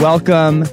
Welcome, 0.00 0.64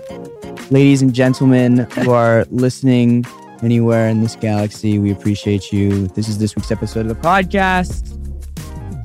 ladies 0.71 1.02
and 1.02 1.13
gentlemen 1.13 1.79
who 1.79 2.12
are 2.12 2.46
listening 2.50 3.26
anywhere 3.62 4.07
in 4.07 4.21
this 4.21 4.38
galaxy. 4.38 5.00
We 5.00 5.12
appreciate 5.12 5.73
you. 5.73 6.07
This 6.07 6.29
is 6.29 6.38
this 6.38 6.55
week's 6.55 6.71
episode 6.71 7.02
of 7.02 7.10
the 7.10 7.15
podcast. 7.15 8.13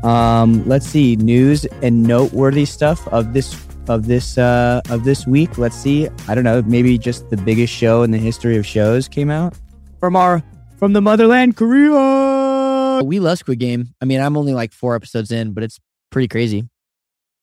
Um, 0.04 0.64
let's 0.68 0.86
see 0.86 1.16
news 1.16 1.64
and 1.82 2.04
noteworthy 2.04 2.66
stuff 2.66 3.04
of 3.08 3.32
this 3.32 3.60
of 3.88 4.06
this 4.06 4.38
uh, 4.38 4.80
of 4.90 5.02
this 5.02 5.26
week. 5.26 5.58
Let's 5.58 5.74
see. 5.74 6.08
I 6.28 6.36
don't 6.36 6.44
know. 6.44 6.62
Maybe 6.62 6.98
just 6.98 7.28
the 7.30 7.36
biggest 7.36 7.74
show 7.74 8.04
in 8.04 8.12
the 8.12 8.18
history 8.18 8.56
of 8.56 8.64
shows 8.64 9.08
came 9.08 9.28
out 9.28 9.58
from 9.98 10.14
our 10.14 10.40
from 10.78 10.92
the 10.92 11.02
motherland, 11.02 11.56
Korea. 11.56 13.02
We 13.02 13.18
love 13.18 13.38
Squid 13.38 13.58
Game. 13.58 13.92
I 14.00 14.04
mean, 14.04 14.20
I'm 14.20 14.36
only 14.36 14.54
like 14.54 14.72
four 14.72 14.94
episodes 14.94 15.32
in, 15.32 15.52
but 15.52 15.64
it's 15.64 15.80
pretty 16.10 16.28
crazy. 16.28 16.68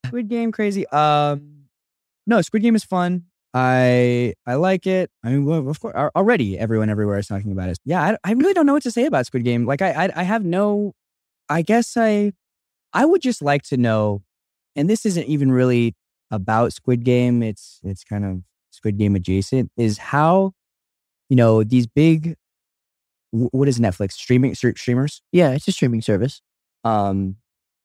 Squid 0.05 0.30
Game, 0.30 0.54
crazy. 0.54 0.88
Um, 0.88 1.59
no, 2.29 2.42
Squid 2.42 2.61
Game 2.64 2.75
is 2.75 2.83
fun. 2.83 3.25
I 3.54 4.36
I 4.46 4.56
like 4.56 4.86
it. 4.87 5.10
I 5.24 5.29
mean, 5.32 5.46
well, 5.46 5.68
of 5.68 5.79
course, 5.79 5.96
already 6.15 6.57
everyone 6.57 6.89
everywhere 6.89 7.18
is 7.20 7.28
talking 7.28 7.51
about 7.51 7.70
it. 7.70 7.79
Yeah, 7.86 8.01
I, 8.01 8.18
I 8.24 8.33
really 8.33 8.54
don't 8.54 8.65
know 8.68 8.74
what 8.74 8.83
to 8.83 8.92
say 8.92 9.06
about 9.06 9.25
Squid 9.25 9.43
Game. 9.43 9.65
Like, 9.65 9.82
I, 9.82 10.06
I 10.06 10.10
I 10.18 10.24
have 10.24 10.46
no. 10.46 10.93
I 11.50 11.64
guess 11.64 11.97
I 11.97 12.34
I 12.93 13.06
would 13.06 13.21
just 13.21 13.42
like 13.42 13.64
to 13.64 13.78
know, 13.78 14.21
and 14.75 14.89
this 14.89 15.06
isn't 15.06 15.25
even 15.25 15.51
really 15.51 15.96
about 16.32 16.73
Squid 16.73 17.04
Game. 17.04 17.42
It's 17.43 17.79
it's 17.84 18.04
kind 18.04 18.23
of 18.25 18.42
Squid 18.71 18.98
Game 19.00 19.15
adjacent. 19.15 19.71
Is 19.78 19.98
how, 19.98 20.54
you 21.29 21.36
know, 21.36 21.64
these 21.64 21.87
big. 21.87 22.36
What 23.32 23.68
is 23.68 23.79
Netflix 23.79 24.14
streaming 24.14 24.56
streamers? 24.56 25.21
Yeah, 25.32 25.51
it's 25.51 25.68
a 25.68 25.71
streaming 25.71 26.01
service. 26.01 26.42
um, 26.84 27.37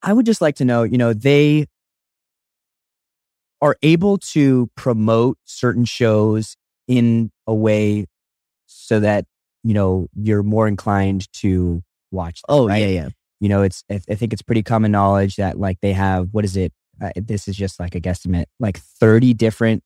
I 0.02 0.12
would 0.12 0.26
just 0.26 0.40
like 0.40 0.56
to 0.56 0.64
know, 0.64 0.82
you 0.82 0.98
know, 0.98 1.12
they 1.14 1.66
are 3.60 3.76
able 3.82 4.18
to 4.18 4.68
promote 4.76 5.38
certain 5.44 5.84
shows 5.84 6.56
in 6.88 7.30
a 7.46 7.54
way 7.54 8.06
so 8.66 9.00
that, 9.00 9.24
you 9.62 9.72
know, 9.74 10.08
you're 10.14 10.42
more 10.42 10.68
inclined 10.68 11.32
to 11.34 11.82
watch. 12.10 12.42
them, 12.42 12.54
Oh, 12.56 12.68
right? 12.68 12.78
yeah, 12.82 12.86
yeah. 12.88 13.08
You 13.40 13.48
know, 13.48 13.62
it's, 13.62 13.84
I 13.90 14.00
I 14.08 14.14
think 14.14 14.32
it's 14.32 14.42
pretty 14.42 14.62
common 14.62 14.92
knowledge 14.92 15.36
that 15.36 15.58
like 15.58 15.78
they 15.82 15.92
have, 15.92 16.28
what 16.32 16.44
is 16.44 16.56
it? 16.56 16.72
Uh, 17.02 17.10
this 17.16 17.48
is 17.48 17.56
just 17.56 17.80
like 17.80 17.94
a 17.94 18.00
guesstimate, 18.00 18.46
like 18.60 18.78
30 18.78 19.34
different, 19.34 19.82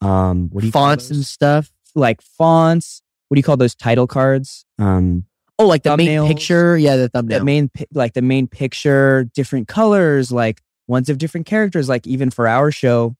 um, 0.00 0.48
what 0.50 0.60
do 0.62 0.66
you 0.66 0.72
Fonts 0.72 1.10
and 1.10 1.24
stuff. 1.24 1.70
like 1.94 2.20
fonts. 2.22 3.02
What 3.28 3.36
do 3.36 3.38
you 3.38 3.42
call 3.44 3.56
those 3.56 3.74
title 3.74 4.06
cards? 4.06 4.64
Um, 4.78 5.24
Oh, 5.58 5.66
like 5.66 5.82
the 5.82 5.94
main 5.94 6.26
picture. 6.26 6.78
Yeah, 6.78 6.96
the 6.96 7.10
thumbnail. 7.10 7.40
the 7.40 7.44
main 7.44 7.70
like 7.92 8.14
the 8.14 8.22
main 8.22 8.46
picture 8.48 9.24
different 9.34 9.68
colors 9.68 10.32
like 10.32 10.62
ones 10.90 11.08
of 11.08 11.18
different 11.18 11.46
characters 11.46 11.88
like 11.88 12.06
even 12.06 12.30
for 12.30 12.46
our 12.46 12.70
show 12.70 13.14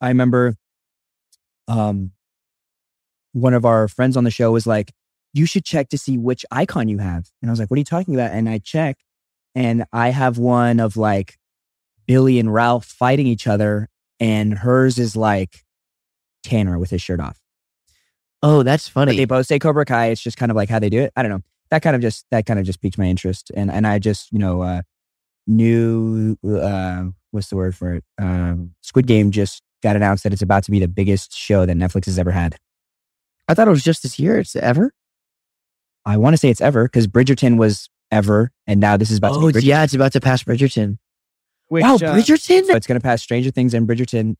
i 0.00 0.08
remember 0.08 0.56
um 1.68 2.10
one 3.32 3.54
of 3.54 3.64
our 3.64 3.88
friends 3.88 4.16
on 4.16 4.24
the 4.24 4.30
show 4.30 4.50
was 4.50 4.66
like 4.66 4.92
you 5.32 5.46
should 5.46 5.64
check 5.64 5.88
to 5.88 5.96
see 5.96 6.18
which 6.18 6.44
icon 6.50 6.88
you 6.88 6.98
have 6.98 7.30
and 7.40 7.50
i 7.50 7.52
was 7.52 7.60
like 7.60 7.70
what 7.70 7.76
are 7.76 7.80
you 7.80 7.84
talking 7.84 8.14
about 8.14 8.32
and 8.32 8.48
i 8.48 8.58
check 8.58 8.98
and 9.54 9.84
i 9.92 10.10
have 10.10 10.36
one 10.36 10.80
of 10.80 10.96
like 10.96 11.38
billy 12.06 12.38
and 12.38 12.52
ralph 12.52 12.84
fighting 12.84 13.26
each 13.26 13.46
other 13.46 13.88
and 14.20 14.58
hers 14.58 14.98
is 14.98 15.16
like 15.16 15.64
tanner 16.42 16.78
with 16.78 16.90
his 16.90 17.00
shirt 17.00 17.20
off 17.20 17.42
oh, 18.42 18.62
that's 18.62 18.88
but 18.88 19.06
funny. 19.06 19.16
they 19.16 19.24
both 19.24 19.46
say 19.46 19.58
Cobra 19.58 19.84
Kai. 19.84 20.06
It's 20.06 20.20
just 20.20 20.36
kind 20.36 20.50
of 20.50 20.56
like 20.56 20.68
how 20.68 20.78
they 20.78 20.90
do 20.90 21.00
it. 21.00 21.12
I 21.16 21.22
don't 21.22 21.30
know. 21.30 21.42
That 21.70 21.82
kind 21.82 21.96
of 21.96 22.02
just 22.02 22.26
that 22.30 22.44
kind 22.44 22.58
of 22.58 22.66
just 22.66 22.82
piqued 22.82 22.98
my 22.98 23.06
interest, 23.06 23.50
and 23.54 23.70
and 23.70 23.86
I 23.86 23.98
just 23.98 24.30
you 24.30 24.38
know 24.38 24.62
uh, 24.62 24.82
knew 25.46 26.36
uh, 26.46 27.04
what's 27.30 27.48
the 27.48 27.56
word 27.56 27.74
for 27.76 27.94
it? 27.94 28.04
Um, 28.18 28.74
Squid 28.82 29.06
Game 29.06 29.30
just 29.30 29.62
got 29.82 29.96
announced 29.96 30.24
that 30.24 30.32
it's 30.32 30.42
about 30.42 30.64
to 30.64 30.70
be 30.70 30.78
the 30.78 30.88
biggest 30.88 31.36
show 31.36 31.66
that 31.66 31.76
Netflix 31.76 32.06
has 32.06 32.18
ever 32.18 32.30
had. 32.30 32.56
I 33.48 33.54
thought 33.54 33.66
it 33.66 33.72
was 33.72 33.82
just 33.84 34.02
this 34.02 34.18
year. 34.18 34.38
It's 34.38 34.54
ever. 34.56 34.92
I 36.04 36.16
want 36.16 36.34
to 36.34 36.38
say 36.38 36.48
it's 36.50 36.60
ever 36.60 36.84
because 36.84 37.06
Bridgerton 37.06 37.58
was 37.58 37.88
ever, 38.10 38.50
and 38.66 38.80
now 38.80 38.96
this 38.96 39.10
is 39.10 39.18
about 39.18 39.32
Oh, 39.32 39.40
to 39.40 39.46
be 39.46 39.60
Bridgerton. 39.60 39.64
yeah, 39.64 39.84
it's 39.84 39.94
about 39.94 40.12
to 40.12 40.20
pass 40.20 40.42
Bridgerton. 40.42 40.98
Which, 41.68 41.82
wow, 41.82 41.94
uh, 41.94 41.98
Bridgerton. 41.98 42.66
so 42.66 42.74
it's 42.76 42.86
going 42.86 43.00
to 43.00 43.02
pass 43.02 43.22
Stranger 43.22 43.50
Things 43.50 43.72
and 43.74 43.88
Bridgerton. 43.88 44.36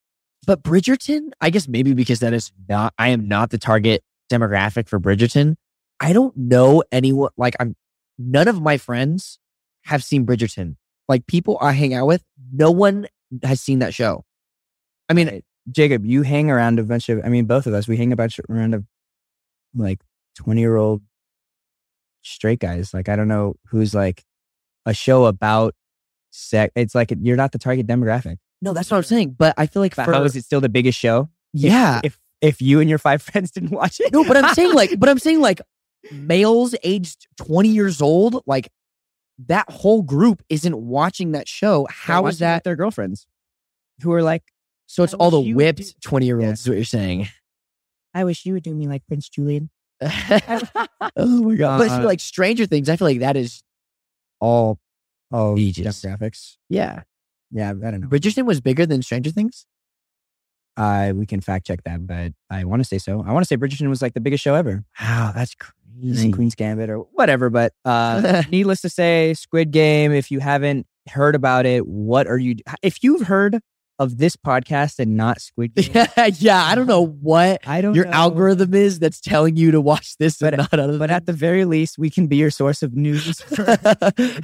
but 0.47 0.63
Bridgerton, 0.63 1.31
I 1.41 1.51
guess 1.51 1.67
maybe 1.69 1.95
because 1.95 2.21
that 2.21 2.33
is 2.33 2.53
not, 2.69 2.93
I 2.99 3.09
am 3.09 3.27
not 3.29 3.51
the 3.51 3.59
target 3.59 4.03
demographic 4.31 4.89
for 4.89 4.99
Bridgerton. 5.01 5.55
I 6.01 6.13
don't 6.13 6.37
know 6.37 6.83
anyone, 6.93 7.31
like, 7.37 7.55
I'm, 7.61 7.75
none 8.19 8.49
of 8.49 8.61
my 8.61 8.77
friends 8.77 9.39
have 9.85 10.03
seen 10.05 10.27
Bridgerton. 10.27 10.77
Like, 11.09 11.27
people 11.27 11.59
I 11.61 11.73
hang 11.73 11.95
out 11.95 12.07
with, 12.07 12.23
no 12.53 12.71
one 12.71 13.07
has 13.43 13.61
seen 13.61 13.81
that 13.81 13.95
show. 13.95 14.25
I 15.09 15.15
mean, 15.15 15.29
Right. 15.29 15.45
Jacob, 15.71 16.05
you 16.05 16.23
hang 16.23 16.51
around 16.51 16.79
a 16.81 16.83
bunch 16.83 17.09
of. 17.09 17.21
I 17.25 17.29
mean, 17.29 17.45
both 17.45 17.67
of 17.67 17.75
us, 17.75 17.87
we 17.87 17.97
hang 17.97 18.13
a 18.13 18.17
bunch 18.17 18.41
around 18.51 18.75
of 18.75 18.85
like 19.77 20.01
twenty 20.35 20.61
year 20.61 20.75
old 20.77 21.03
straight 22.23 22.59
guys. 22.59 22.93
Like 22.93 23.09
I 23.09 23.17
don't 23.17 23.29
know 23.29 23.55
who's 23.69 23.95
like 23.95 24.25
a 24.87 24.93
show 24.95 25.27
about 25.27 25.75
sex. 26.31 26.73
It's 26.75 26.95
like 26.95 27.13
you're 27.21 27.37
not 27.37 27.53
the 27.53 27.59
target 27.59 27.87
demographic. 27.87 28.39
no, 28.61 28.73
that's 28.73 28.91
what 28.91 28.97
I'm 28.97 29.03
saying. 29.05 29.37
But 29.39 29.55
I 29.57 29.67
feel 29.67 29.83
like 29.83 29.95
for, 29.95 30.03
how 30.03 30.25
is 30.25 30.35
it 30.37 30.45
still 30.45 30.61
the 30.61 30.69
biggest 30.69 30.99
show? 30.99 31.29
If- 31.55 31.61
yeah. 31.63 32.01
If 32.03 32.19
if 32.41 32.61
you 32.61 32.81
and 32.81 32.91
your 32.91 32.99
five 32.99 33.23
friends 33.31 33.53
didn't 33.53 33.71
watch 33.71 34.01
it, 34.01 34.13
no, 34.13 34.25
but 34.25 34.37
I'm 34.37 34.53
saying 34.55 34.75
like, 34.75 34.91
but 34.99 35.09
I'm 35.09 35.19
saying 35.21 35.41
like 35.41 35.61
males 36.11 36.75
aged 36.83 37.29
20 37.37 37.69
years 37.69 38.03
old, 38.03 38.43
like 38.47 38.69
that 39.49 39.71
whole 39.71 40.03
group 40.03 40.43
isn't 40.49 40.77
watching 40.77 41.33
that 41.33 41.49
show. 41.49 41.87
How 41.91 42.21
is 42.21 42.25
watching 42.25 42.27
it 42.27 42.27
with 42.27 42.39
that? 42.39 42.65
their 42.65 42.77
girlfriends 42.77 43.27
who 44.03 44.13
are 44.13 44.23
like, 44.23 44.43
So 44.87 45.03
it's 45.03 45.15
all 45.15 45.31
the 45.31 45.39
wish 45.39 45.49
you 45.49 45.57
would 45.57 45.79
whipped 45.79 46.03
20 46.03 46.27
year 46.27 46.41
olds, 46.41 46.61
is 46.61 46.69
what 46.69 46.75
you're 46.75 46.85
saying. 46.85 47.29
I 48.15 48.25
wish 48.25 48.45
you 48.45 48.53
would 48.55 48.63
do 48.63 48.75
me 48.75 48.87
like 48.87 49.07
Prince 49.07 49.29
Julian. 49.29 49.71
oh 50.01 51.43
my 51.43 51.55
God. 51.55 51.79
But 51.79 51.89
for 51.89 52.05
like 52.05 52.21
Stranger 52.21 52.67
Things, 52.67 52.89
I 52.89 52.97
feel 52.97 53.09
like 53.09 53.21
that 53.21 53.37
is 53.37 53.63
all. 54.41 54.79
Oh, 55.31 55.59
Ages. 55.59 55.87
demographics. 55.87 56.57
Yeah. 56.69 57.03
Yeah, 57.51 57.71
I 57.71 57.73
don't 57.73 58.01
know. 58.03 58.09
Bridgerton 58.09 58.45
was 58.45 58.61
bigger 58.61 58.85
than 58.85 59.03
Stranger 59.03 59.31
Things. 59.31 59.67
Uh, 60.77 61.13
we 61.15 61.27
can 61.27 61.41
fact 61.41 61.67
check 61.67 61.85
that, 61.85 62.07
but 62.07 62.33
I 62.51 62.65
want 62.65 62.81
to 62.81 62.85
say 62.85 62.99
so. 62.99 63.23
I 63.27 63.33
want 63.33 63.45
to 63.45 63.47
say 63.47 63.57
Bridgerton 63.57 63.89
was 63.89 64.01
like 64.01 64.15
the 64.15 64.21
biggest 64.21 64.43
show 64.43 64.55
ever. 64.55 64.85
Wow, 65.01 65.33
that's 65.35 65.55
Queen's 66.33 66.55
Gambit 66.55 66.91
or 66.91 66.99
whatever. 66.99 67.51
But 67.51 67.73
uh, 67.85 68.43
needless 68.51 68.81
to 68.83 68.89
say, 68.89 69.35
Squid 69.35 69.71
Game. 69.71 70.13
If 70.13 70.31
you 70.31 70.41
haven't 70.41 70.87
heard 71.09 71.35
about 71.35 71.67
it, 71.67 71.87
what 71.87 72.27
are 72.27 72.39
you? 72.39 72.57
If 72.83 73.03
you've 73.03 73.27
heard 73.27 73.61
of 73.99 74.19
this 74.19 74.35
podcast 74.37 74.99
and 74.99 75.17
not 75.17 75.41
Squid 75.41 75.75
Game, 75.77 75.91
yeah, 75.95 76.27
yeah. 76.39 76.65
I 76.65 76.75
don't 76.75 76.87
know 76.87 77.07
what 77.07 77.61
I 77.67 77.81
don't. 77.81 77.95
your 77.95 78.07
know. 78.07 78.13
algorithm 78.13 78.75
is 78.75 78.99
that's 78.99 79.21
telling 79.21 79.57
you 79.57 79.71
to 79.73 79.81
watch 79.81 80.17
this 80.19 80.39
But- 80.39 80.55
and 80.55 80.59
not 80.73 80.79
other. 80.81 80.99
But 80.99 81.11
at 81.11 81.27
the 81.27 81.33
very 81.33 81.65
least, 81.65 81.99
we 81.99 82.11
can 82.11 82.27
be 82.27 82.37
your 82.37 82.51
source 82.51 82.83
of 82.83 82.95
news. 82.95 83.41
for- 83.43 83.77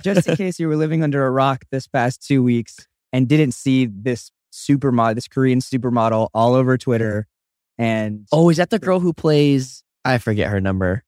just 0.02 0.28
in 0.28 0.36
case 0.36 0.60
you 0.60 0.68
were 0.68 0.76
living 0.76 1.02
under 1.02 1.26
a 1.26 1.30
rock 1.30 1.64
this 1.70 1.86
past 1.88 2.24
two 2.24 2.42
weeks 2.42 2.76
and 3.12 3.26
didn't 3.26 3.52
see 3.52 3.86
this 3.86 4.30
supermodel, 4.52 5.14
this 5.14 5.28
Korean 5.28 5.60
supermodel, 5.60 6.28
all 6.34 6.54
over 6.54 6.76
Twitter. 6.78 7.26
And 7.78 8.26
oh, 8.32 8.50
is 8.50 8.56
that 8.58 8.70
the 8.70 8.78
girl 8.78 9.00
who 9.00 9.12
plays? 9.12 9.82
I 10.04 10.18
forget 10.18 10.50
her 10.50 10.60
number. 10.60 11.04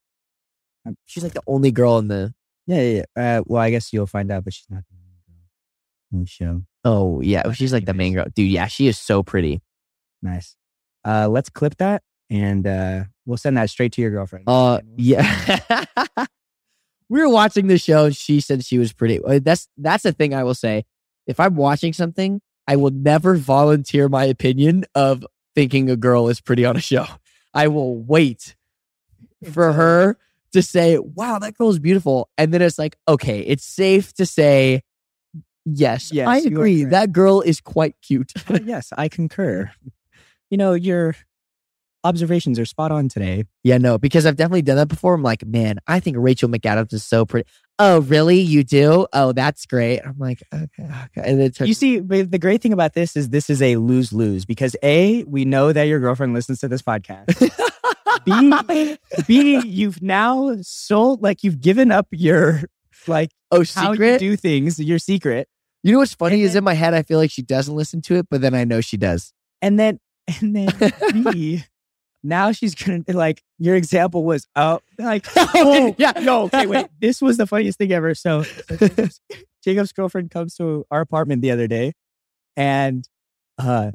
She's 1.06 1.22
like 1.22 1.34
the 1.34 1.42
only 1.46 1.70
girl 1.70 1.98
in 1.98 2.08
the. 2.08 2.34
yeah, 2.66 2.80
yeah. 2.80 3.02
yeah. 3.16 3.38
Uh, 3.38 3.42
well, 3.46 3.62
I 3.62 3.70
guess 3.70 3.92
you'll 3.92 4.06
find 4.06 4.30
out, 4.30 4.44
but 4.44 4.52
she's 4.54 4.66
not 4.70 4.82
the 4.90 4.96
only 4.96 5.18
girl 5.26 6.12
in 6.12 6.20
the 6.20 6.26
show. 6.26 6.62
Oh 6.84 7.20
yeah, 7.20 7.50
she's 7.52 7.72
like 7.72 7.84
the 7.84 7.94
main 7.94 8.14
girl, 8.14 8.26
dude. 8.34 8.50
Yeah, 8.50 8.66
she 8.66 8.86
is 8.86 8.98
so 8.98 9.22
pretty. 9.22 9.60
Nice. 10.22 10.56
Uh, 11.04 11.28
let's 11.28 11.48
clip 11.48 11.76
that 11.76 12.02
and 12.28 12.66
uh, 12.66 13.04
we'll 13.26 13.36
send 13.38 13.56
that 13.56 13.70
straight 13.70 13.92
to 13.92 14.00
your 14.02 14.10
girlfriend. 14.10 14.44
Uh, 14.46 14.80
yeah. 14.96 15.84
we 17.08 17.20
were 17.20 17.28
watching 17.28 17.66
the 17.66 17.78
show 17.78 18.06
and 18.06 18.16
she 18.16 18.40
said 18.40 18.64
she 18.64 18.78
was 18.78 18.92
pretty. 18.92 19.22
Uh, 19.22 19.40
That's 19.42 19.68
that's 19.76 20.04
the 20.04 20.12
thing 20.12 20.32
I 20.34 20.44
will 20.44 20.54
say. 20.54 20.84
If 21.26 21.40
I'm 21.40 21.56
watching 21.56 21.92
something, 21.92 22.40
I 22.66 22.76
will 22.76 22.90
never 22.90 23.36
volunteer 23.36 24.08
my 24.08 24.24
opinion 24.24 24.84
of 24.94 25.26
thinking 25.54 25.90
a 25.90 25.96
girl 25.96 26.28
is 26.28 26.40
pretty 26.40 26.64
on 26.64 26.76
a 26.76 26.80
show. 26.80 27.06
I 27.52 27.68
will 27.68 27.96
wait 27.96 28.54
for 29.52 29.72
her 29.72 30.16
to 30.52 30.62
say, 30.62 30.98
"Wow, 30.98 31.38
that 31.38 31.54
girl 31.54 31.70
is 31.70 31.78
beautiful," 31.78 32.28
and 32.38 32.52
then 32.52 32.62
it's 32.62 32.78
like, 32.78 32.96
okay, 33.08 33.40
it's 33.40 33.64
safe 33.64 34.12
to 34.14 34.26
say, 34.26 34.82
yes, 35.64 36.12
Yes, 36.12 36.28
I 36.28 36.38
agree. 36.38 36.84
That 36.84 37.12
girl 37.12 37.40
is 37.40 37.60
quite 37.60 37.94
cute. 38.02 38.32
Uh, 38.48 38.58
yes, 38.64 38.92
I 38.96 39.08
concur. 39.08 39.70
You 40.50 40.58
know, 40.58 40.72
your 40.74 41.14
observations 42.02 42.58
are 42.58 42.64
spot 42.64 42.90
on 42.90 43.08
today. 43.08 43.44
Yeah, 43.62 43.78
no, 43.78 43.98
because 43.98 44.26
I've 44.26 44.36
definitely 44.36 44.62
done 44.62 44.76
that 44.76 44.88
before. 44.88 45.14
I'm 45.14 45.22
like, 45.22 45.44
man, 45.46 45.78
I 45.86 46.00
think 46.00 46.16
Rachel 46.18 46.48
McAdams 46.48 46.92
is 46.92 47.04
so 47.04 47.24
pretty. 47.26 47.48
Oh, 47.78 48.00
really? 48.00 48.40
You 48.40 48.62
do? 48.64 49.06
Oh, 49.12 49.32
that's 49.32 49.64
great. 49.66 50.00
I'm 50.04 50.18
like, 50.18 50.42
okay, 50.52 50.82
okay. 50.82 51.30
And 51.30 51.40
it 51.40 51.60
You 51.60 51.74
see, 51.74 51.98
the 51.98 52.38
great 52.38 52.62
thing 52.62 52.72
about 52.72 52.94
this 52.94 53.16
is 53.16 53.30
this 53.30 53.48
is 53.48 53.62
a 53.62 53.76
lose 53.76 54.12
lose 54.12 54.44
because 54.44 54.76
A, 54.82 55.24
we 55.24 55.44
know 55.44 55.72
that 55.72 55.84
your 55.84 56.00
girlfriend 56.00 56.34
listens 56.34 56.60
to 56.60 56.68
this 56.68 56.82
podcast. 56.82 57.50
B, 58.24 58.96
B, 59.26 59.60
you've 59.66 60.02
now 60.02 60.56
sold, 60.62 61.22
like, 61.22 61.42
you've 61.44 61.60
given 61.60 61.90
up 61.90 62.06
your, 62.10 62.62
like, 63.06 63.30
oh, 63.50 63.64
how 63.74 63.92
you 63.92 64.18
do 64.18 64.36
things, 64.36 64.78
your 64.78 64.98
secret. 64.98 65.48
You 65.82 65.92
know 65.92 65.98
what's 65.98 66.14
funny 66.14 66.34
And 66.36 66.42
is 66.44 66.52
then- 66.52 66.60
in 66.60 66.64
my 66.64 66.74
head, 66.74 66.94
I 66.94 67.02
feel 67.02 67.18
like 67.18 67.30
she 67.30 67.42
doesn't 67.42 67.74
listen 67.74 68.02
to 68.02 68.16
it, 68.16 68.26
but 68.30 68.40
then 68.40 68.54
I 68.54 68.64
know 68.64 68.80
she 68.80 68.96
does. 68.96 69.32
And 69.62 69.78
then, 69.78 69.98
And 70.40 70.54
then 70.54 70.68
B, 71.32 71.64
now 72.22 72.52
she's 72.52 72.74
gonna 72.74 73.02
like 73.08 73.42
your 73.58 73.74
example 73.74 74.24
was 74.24 74.46
oh 74.54 74.78
like 74.98 75.26
oh 75.36 75.94
yeah. 75.96 76.12
no 76.20 76.42
okay 76.44 76.66
wait 76.66 76.86
this 77.00 77.22
was 77.22 77.38
the 77.38 77.46
funniest 77.46 77.78
thing 77.78 77.90
ever. 77.92 78.14
So, 78.14 78.42
so 78.42 78.76
Jacob's, 78.76 79.20
Jacob's 79.64 79.92
girlfriend 79.92 80.30
comes 80.30 80.54
to 80.56 80.84
our 80.90 81.00
apartment 81.00 81.40
the 81.40 81.50
other 81.50 81.66
day, 81.66 81.94
and 82.56 83.08
uh, 83.58 83.92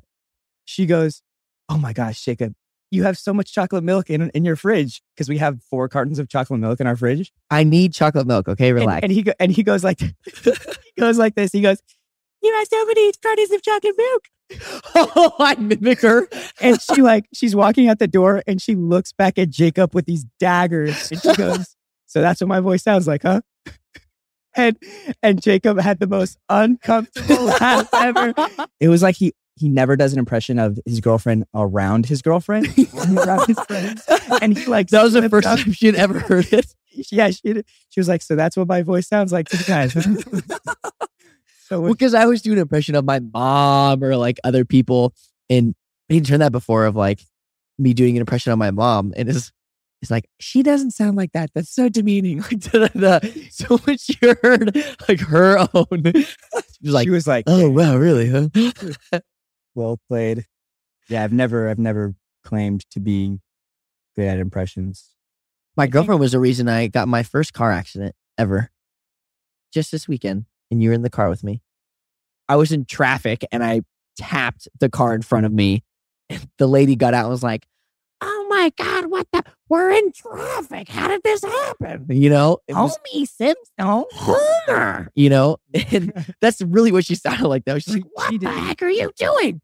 she 0.65 0.85
goes, 0.87 1.21
"Oh 1.69 1.77
my 1.77 1.93
gosh, 1.93 2.23
Jacob, 2.25 2.53
you 2.95 3.03
have 3.03 3.17
so 3.17 3.33
much 3.33 3.53
chocolate 3.53 3.83
milk 3.83 4.09
in 4.09 4.29
in 4.31 4.43
your 4.45 4.55
fridge 4.55 5.01
because 5.15 5.29
we 5.29 5.37
have 5.37 5.61
four 5.69 5.87
cartons 5.89 6.17
of 6.19 6.29
chocolate 6.29 6.59
milk 6.59 6.79
in 6.79 6.87
our 6.87 6.95
fridge." 6.95 7.31
I 7.51 7.63
need 7.63 7.93
chocolate 7.93 8.25
milk. 8.27 8.47
Okay, 8.47 8.69
And, 8.69 8.79
relax. 8.79 9.03
and 9.03 9.11
he 9.11 9.21
go, 9.23 9.33
and 9.39 9.51
he 9.51 9.61
goes 9.63 9.83
like 9.83 9.99
he 10.43 10.51
goes 10.99 11.17
like 11.17 11.35
this. 11.35 11.51
He 11.51 11.61
goes, 11.61 11.79
"You 12.41 12.53
have 12.53 12.67
so 12.67 12.85
many 12.85 13.11
cartons 13.21 13.51
of 13.51 13.61
chocolate 13.61 13.95
milk." 13.97 14.23
oh, 14.95 15.33
I 15.39 15.55
mimic 15.55 16.01
her. 16.01 16.27
And 16.61 16.79
she 16.81 17.01
like 17.01 17.25
she's 17.33 17.55
walking 17.55 17.87
out 17.89 17.99
the 17.99 18.07
door 18.07 18.43
and 18.47 18.61
she 18.61 18.75
looks 18.75 19.11
back 19.11 19.37
at 19.39 19.49
Jacob 19.49 19.93
with 19.95 20.05
these 20.05 20.25
daggers 20.39 21.11
and 21.11 21.21
she 21.21 21.33
goes, 21.35 21.75
"So 22.05 22.21
that's 22.21 22.41
what 22.41 22.47
my 22.47 22.59
voice 22.59 22.83
sounds 22.83 23.07
like, 23.07 23.23
huh?" 23.23 23.41
And 24.55 24.77
and 25.21 25.41
Jacob 25.41 25.79
had 25.79 25.99
the 25.99 26.07
most 26.07 26.37
uncomfortable 26.47 27.43
laugh 27.45 27.89
ever. 27.93 28.33
It 28.79 28.87
was 28.87 29.01
like 29.03 29.15
he 29.15 29.33
he 29.57 29.69
never 29.69 29.95
does 29.95 30.11
an 30.13 30.19
impression 30.19 30.59
of 30.59 30.77
his 30.85 30.99
girlfriend 30.99 31.45
around 31.53 32.05
his 32.05 32.21
girlfriend, 32.21 32.67
around 33.17 33.47
his 33.47 33.59
friends. 33.61 34.03
And 34.41 34.57
he 34.57 34.65
like 34.65 34.89
That 34.89 35.03
was 35.03 35.13
the 35.13 35.29
first 35.29 35.47
up. 35.47 35.59
time 35.59 35.71
she'd 35.71 35.95
ever 35.95 36.19
heard 36.19 36.51
it. 36.51 36.65
Yeah, 37.11 37.29
she 37.29 37.61
she 37.89 37.99
was 37.99 38.07
like, 38.07 38.21
"So 38.21 38.37
that's 38.37 38.55
what 38.55 38.69
my 38.69 38.81
voice 38.81 39.05
sounds 39.07 39.33
like 39.33 39.49
to 39.49 39.57
guys." 39.65 39.91
so 41.67 41.87
because 41.87 42.13
I 42.13 42.23
always 42.23 42.41
do 42.41 42.53
an 42.53 42.57
impression 42.57 42.95
of 42.95 43.03
my 43.03 43.19
mom 43.19 44.01
or 44.03 44.15
like 44.15 44.39
other 44.45 44.63
people, 44.63 45.13
and 45.49 45.75
he 46.07 46.21
turned 46.21 46.41
that 46.41 46.53
before 46.53 46.85
of 46.85 46.95
like 46.95 47.19
me 47.77 47.93
doing 47.93 48.15
an 48.15 48.21
impression 48.21 48.53
of 48.53 48.59
my 48.59 48.71
mom, 48.71 49.13
and 49.17 49.27
it's 49.27 49.51
it's 50.01 50.09
like 50.11 50.29
she 50.39 50.63
doesn't 50.63 50.91
sound 50.91 51.17
like 51.17 51.33
that. 51.33 51.49
That's 51.53 51.69
so 51.69 51.89
demeaning. 51.89 52.41
Like 52.41 52.59
da, 52.61 52.87
da, 52.87 53.19
da. 53.19 53.29
so 53.51 53.77
when 53.79 53.97
she 53.97 54.15
heard 54.21 54.75
like 55.09 55.19
her 55.19 55.67
own, 55.73 56.01
she 56.13 56.25
was 56.83 56.93
like, 56.93 57.07
she 57.07 57.09
was 57.09 57.27
like, 57.27 57.43
"Oh 57.47 57.69
wow, 57.69 57.97
really? 57.97 58.29
Huh?" 58.29 59.19
Well 59.75 59.99
played. 60.09 60.45
Yeah, 61.09 61.23
I've 61.23 61.33
never 61.33 61.69
I've 61.69 61.79
never 61.79 62.15
claimed 62.43 62.89
to 62.91 62.99
be 62.99 63.39
good 64.15 64.27
at 64.27 64.39
impressions. 64.39 65.11
My 65.77 65.87
girlfriend 65.87 66.19
was 66.21 66.31
the 66.31 66.39
reason 66.39 66.69
I 66.69 66.87
got 66.87 67.07
my 67.07 67.21
first 67.23 67.53
car 67.53 67.71
accident 67.71 68.15
ever. 68.37 68.71
Just 69.73 69.91
this 69.91 70.07
weekend, 70.07 70.45
and 70.71 70.81
you 70.81 70.89
were 70.89 70.95
in 70.95 71.01
the 71.01 71.09
car 71.09 71.29
with 71.29 71.43
me. 71.43 71.61
I 72.47 72.55
was 72.55 72.71
in 72.71 72.85
traffic 72.85 73.43
and 73.51 73.63
I 73.63 73.81
tapped 74.17 74.67
the 74.79 74.89
car 74.89 75.13
in 75.13 75.21
front 75.21 75.45
of 75.45 75.51
me. 75.51 75.83
And 76.29 76.47
the 76.57 76.67
lady 76.67 76.95
got 76.95 77.13
out 77.13 77.25
and 77.25 77.29
was 77.31 77.43
like, 77.43 77.67
Oh 78.21 78.47
my 78.49 78.71
God, 78.77 79.07
what 79.07 79.27
the? 79.33 79.43
We're 79.67 79.91
in 79.91 80.11
traffic. 80.13 80.87
How 80.87 81.07
did 81.09 81.21
this 81.23 81.43
happen? 81.43 82.05
You 82.09 82.29
know, 82.29 82.59
it 82.67 82.73
was 82.73 82.97
Homie 83.13 83.27
Simpson. 83.27 84.05
Homer, 84.13 85.11
you 85.15 85.29
know, 85.29 85.57
and 85.91 86.33
that's 86.39 86.61
really 86.61 86.91
what 86.91 87.03
she 87.05 87.15
sounded 87.15 87.47
like, 87.47 87.65
though. 87.65 87.77
She's 87.79 87.95
like, 87.95 88.05
What 88.13 88.29
She 88.31 88.37
the 88.37 88.45
did. 88.47 88.57
heck 88.57 88.81
are 88.81 88.89
you 88.89 89.11
doing? 89.17 89.61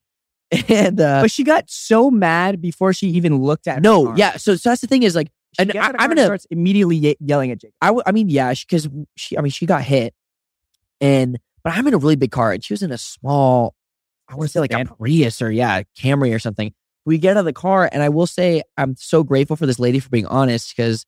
And 0.67 0.99
uh, 0.99 1.21
But 1.21 1.31
she 1.31 1.43
got 1.45 1.69
so 1.69 2.11
mad 2.11 2.59
before 2.61 2.91
she 2.93 3.07
even 3.09 3.37
looked 3.41 3.67
at. 3.67 3.81
no, 3.81 4.13
yeah. 4.15 4.35
So, 4.37 4.55
so 4.55 4.69
that's 4.69 4.81
the 4.81 4.87
thing 4.87 5.03
is 5.03 5.15
like, 5.15 5.27
She 5.57 5.63
and 5.63 5.77
I- 5.77 5.93
I'm 5.97 6.09
gonna- 6.09 6.25
starts 6.25 6.45
immediately 6.51 6.97
ye- 6.97 7.15
yelling 7.21 7.51
at 7.51 7.59
Jacob. 7.59 7.73
I, 7.81 7.87
w- 7.87 8.03
I 8.05 8.11
mean, 8.11 8.27
yeah, 8.29 8.53
because 8.53 8.89
she, 9.15 9.37
I 9.37 9.41
mean, 9.41 9.51
she 9.51 9.65
got 9.65 9.81
hit, 9.83 10.13
and 10.99 11.39
but 11.63 11.73
I'm 11.73 11.87
in 11.87 11.93
a 11.93 11.97
really 11.97 12.15
big 12.17 12.31
car, 12.31 12.51
and 12.51 12.61
she 12.63 12.73
was 12.73 12.83
in 12.83 12.91
a 12.91 12.97
small, 12.97 13.75
I 14.27 14.35
want 14.35 14.49
to 14.49 14.51
say 14.51 14.59
like 14.59 14.73
a 14.73 14.83
Prius 14.85 15.41
or 15.41 15.49
yeah, 15.51 15.83
Camry 15.97 16.35
or 16.35 16.39
something. 16.39 16.73
We 17.05 17.17
get 17.17 17.37
out 17.37 17.39
of 17.41 17.45
the 17.45 17.53
car, 17.53 17.89
and 17.91 18.03
I 18.03 18.09
will 18.09 18.27
say 18.27 18.61
I'm 18.77 18.95
so 18.97 19.23
grateful 19.23 19.55
for 19.55 19.65
this 19.65 19.79
lady 19.79 19.99
for 19.99 20.09
being 20.09 20.25
honest 20.25 20.75
because 20.75 21.05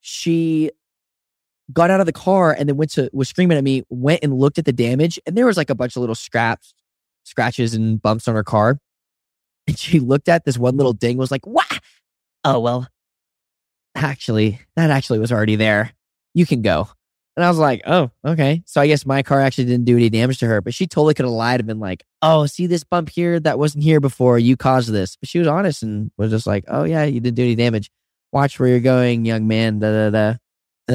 she 0.00 0.70
got 1.72 1.90
out 1.90 2.00
of 2.00 2.06
the 2.06 2.12
car 2.12 2.52
and 2.52 2.68
then 2.68 2.76
went 2.76 2.90
to 2.92 3.10
was 3.12 3.28
screaming 3.28 3.58
at 3.58 3.64
me, 3.64 3.82
went 3.90 4.20
and 4.22 4.34
looked 4.34 4.58
at 4.58 4.64
the 4.64 4.72
damage, 4.72 5.18
and 5.26 5.36
there 5.36 5.46
was 5.46 5.56
like 5.56 5.70
a 5.70 5.74
bunch 5.74 5.96
of 5.96 6.00
little 6.00 6.14
scraps, 6.14 6.74
scratches 7.30 7.74
and 7.74 8.02
bumps 8.02 8.28
on 8.28 8.34
her 8.34 8.44
car. 8.44 8.78
And 9.68 9.78
she 9.78 10.00
looked 10.00 10.28
at 10.28 10.44
this 10.44 10.58
one 10.58 10.76
little 10.76 10.92
ding, 10.94 11.16
was 11.16 11.30
like, 11.30 11.46
"What? 11.46 11.78
Oh 12.44 12.58
well, 12.60 12.88
actually, 13.94 14.58
that 14.76 14.90
actually 14.90 15.18
was 15.18 15.32
already 15.32 15.56
there. 15.56 15.92
You 16.34 16.46
can 16.46 16.62
go." 16.62 16.88
And 17.36 17.44
I 17.44 17.48
was 17.48 17.58
like, 17.58 17.82
"Oh, 17.86 18.10
okay." 18.24 18.62
So 18.66 18.80
I 18.80 18.86
guess 18.86 19.06
my 19.06 19.22
car 19.22 19.40
actually 19.40 19.66
didn't 19.66 19.84
do 19.84 19.96
any 19.96 20.08
damage 20.10 20.38
to 20.38 20.46
her, 20.46 20.60
but 20.60 20.74
she 20.74 20.86
totally 20.86 21.14
could 21.14 21.24
have 21.24 21.32
lied 21.32 21.60
and 21.60 21.66
been 21.66 21.78
like, 21.78 22.04
"Oh, 22.22 22.46
see 22.46 22.66
this 22.66 22.84
bump 22.84 23.10
here 23.10 23.38
that 23.40 23.58
wasn't 23.58 23.84
here 23.84 24.00
before. 24.00 24.38
You 24.38 24.56
caused 24.56 24.90
this." 24.90 25.16
But 25.16 25.28
she 25.28 25.38
was 25.38 25.46
honest 25.48 25.82
and 25.82 26.10
was 26.16 26.30
just 26.30 26.46
like, 26.46 26.64
"Oh 26.68 26.84
yeah, 26.84 27.04
you 27.04 27.20
didn't 27.20 27.36
do 27.36 27.42
any 27.42 27.54
damage. 27.54 27.90
Watch 28.32 28.58
where 28.58 28.68
you're 28.70 28.80
going, 28.80 29.24
young 29.24 29.46
man." 29.46 29.78
Da 29.78 29.92
da 29.92 30.10
da. 30.10 30.28
And 30.28 30.38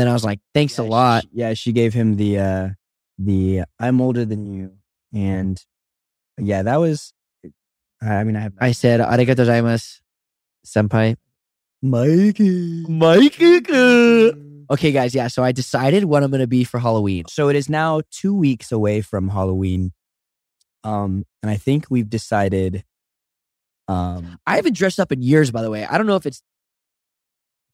then 0.01 0.07
I 0.07 0.13
was 0.13 0.25
like, 0.25 0.39
"Thanks 0.53 0.77
a 0.79 0.83
lot." 0.83 1.23
she- 1.23 1.29
yeah, 1.33 1.53
she 1.53 1.71
gave 1.71 1.93
him 1.93 2.15
the 2.15 2.39
uh 2.39 2.69
the 3.17 3.63
I'm 3.79 4.01
older 4.01 4.25
than 4.25 4.45
you, 4.45 4.73
and 5.13 5.63
yeah, 6.37 6.63
that 6.63 6.77
was. 6.77 7.13
I 8.01 8.23
mean, 8.23 8.35
I 8.35 8.41
have 8.41 8.53
I 8.59 8.71
said, 8.71 8.99
"Arigato 8.99 9.45
gozaimasu, 9.45 10.01
senpai." 10.65 11.15
Mikey. 11.81 12.85
Mikey. 12.87 14.33
Okay, 14.69 14.91
guys. 14.91 15.13
Yeah. 15.13 15.27
So 15.27 15.43
I 15.43 15.51
decided 15.51 16.05
what 16.05 16.23
I'm 16.23 16.31
gonna 16.31 16.47
be 16.47 16.63
for 16.63 16.79
Halloween. 16.79 17.25
So 17.29 17.49
it 17.49 17.55
is 17.55 17.69
now 17.69 18.01
two 18.11 18.33
weeks 18.33 18.71
away 18.71 19.01
from 19.01 19.29
Halloween, 19.29 19.93
um, 20.83 21.25
and 21.41 21.49
I 21.49 21.57
think 21.57 21.87
we've 21.89 22.09
decided. 22.09 22.83
Um, 23.87 24.39
I 24.47 24.55
haven't 24.55 24.75
dressed 24.75 24.99
up 24.99 25.11
in 25.11 25.21
years, 25.21 25.51
by 25.51 25.61
the 25.61 25.69
way. 25.69 25.85
I 25.85 25.97
don't 25.99 26.07
know 26.07 26.15
if 26.15 26.25
it's 26.25 26.41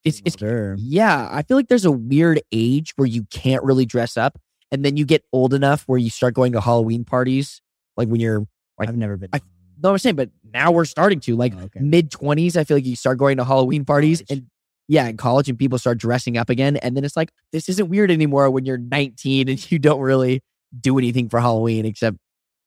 it's 0.04 0.22
it's 0.26 0.42
older. 0.42 0.76
yeah. 0.78 1.30
I 1.32 1.44
feel 1.44 1.56
like 1.58 1.68
there's 1.68 1.86
a 1.86 1.92
weird 1.92 2.42
age 2.52 2.92
where 2.96 3.08
you 3.08 3.24
can't 3.32 3.64
really 3.64 3.86
dress 3.86 4.18
up, 4.18 4.38
and 4.72 4.84
then 4.84 4.98
you 4.98 5.06
get 5.06 5.24
old 5.32 5.54
enough 5.54 5.84
where 5.88 6.00
you 6.00 6.10
start 6.10 6.34
going 6.34 6.52
to 6.54 6.62
Halloween 6.62 7.06
parties, 7.06 7.62
like 7.98 8.08
when 8.08 8.20
you're 8.22 8.46
like- 8.80 8.90
I've 8.90 8.98
never 8.98 9.18
been. 9.18 9.30
I- 9.34 9.42
no, 9.84 9.90
I'm 9.92 9.98
saying, 9.98 10.16
but 10.16 10.30
now 10.54 10.72
we're 10.72 10.86
starting 10.86 11.20
to 11.22 11.36
like 11.36 11.54
Oh, 11.58 11.64
okay. 11.64 11.80
mid 11.80 12.12
twenties. 12.12 12.56
I 12.56 12.64
feel 12.64 12.78
like 12.78 12.86
you 12.86 12.96
start 12.96 13.18
going 13.18 13.38
to 13.38 13.44
Halloween 13.44 13.84
parties, 13.84 14.20
College. 14.28 14.40
and 14.42 14.48
yeah, 14.88 15.08
in 15.08 15.18
college, 15.18 15.50
and 15.50 15.58
people 15.58 15.80
start 15.80 15.98
dressing 15.98 16.38
up 16.38 16.50
again, 16.50 16.78
and 16.78 16.96
then 16.96 17.04
it's 17.04 17.16
like 17.18 17.32
this 17.52 17.68
isn't 17.70 17.90
weird 17.90 18.12
anymore 18.12 18.50
when 18.52 18.64
you're 18.66 18.78
19 18.78 19.50
and 19.50 19.72
you 19.72 19.80
don't 19.80 20.02
really 20.02 20.42
do 20.80 20.98
anything 21.00 21.30
for 21.30 21.40
Halloween 21.40 21.86
except 21.86 22.18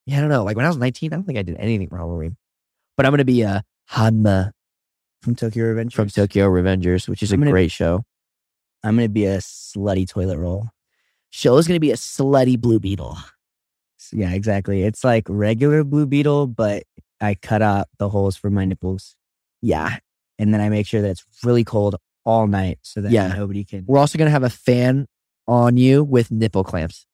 yeah, 0.07 0.19
I 0.19 0.21
don't 0.21 0.29
know. 0.29 0.43
Like 0.45 0.57
when 0.57 0.65
I 0.67 0.69
was 0.69 0.77
19, 0.77 1.13
I 1.13 1.17
don't 1.17 1.25
think 1.25 1.39
I 1.39 1.43
did 1.43 1.57
anything 1.59 1.89
for 1.89 1.97
Halloween, 1.99 2.37
but 2.97 3.07
I'm 3.07 3.13
gonna 3.13 3.25
be 3.25 3.43
a 3.43 3.63
Hanma 3.93 4.51
from 5.23 5.37
Tokyo 5.37 5.65
Revengers. 5.73 5.93
from 5.93 6.09
Tokyo 6.09 6.49
Revengers, 6.49 7.09
which 7.09 7.23
is 7.23 7.31
a 7.31 7.35
I'm 7.35 7.41
gonna- 7.41 7.53
great 7.53 7.71
show. 7.71 8.05
I'm 8.83 8.97
gonna 8.97 9.09
be 9.09 9.25
a 9.27 9.39
slutty 9.39 10.09
toilet 10.09 10.39
roll. 10.39 10.69
Show 11.31 11.57
is 11.59 11.67
gonna 11.69 11.81
be 11.81 11.93
a 11.93 11.97
slutty 11.97 12.61
Blue 12.61 12.81
Beetle. 12.81 13.17
Yeah, 14.13 14.33
exactly. 14.33 14.83
It's 14.83 15.05
like 15.05 15.25
regular 15.29 15.85
Blue 15.85 16.07
Beetle, 16.07 16.49
but 16.49 16.85
I 17.21 17.35
cut 17.35 17.63
out 17.63 17.89
the 17.99 18.09
holes 18.09 18.37
for 18.37 18.51
my 18.51 18.65
nipples, 18.65 19.17
Yeah, 19.63 19.99
and 20.39 20.53
then 20.53 20.61
I 20.61 20.69
make 20.69 20.87
sure 20.87 21.01
that 21.03 21.11
it's 21.11 21.25
really 21.43 21.65
cold 21.65 21.97
all 22.25 22.47
night 22.47 22.79
so 22.83 23.01
that 23.01 23.13
Yeah. 23.13 23.29
nobody 23.29 23.65
can 23.65 23.85
we're 23.87 23.99
also 23.99 24.19
gonna 24.19 24.31
have 24.31 24.43
a 24.43 24.51
fan 24.51 25.07
on 25.47 25.77
you 25.77 26.03
with 26.05 26.31
nipple 26.31 26.65
clamps. 26.65 27.07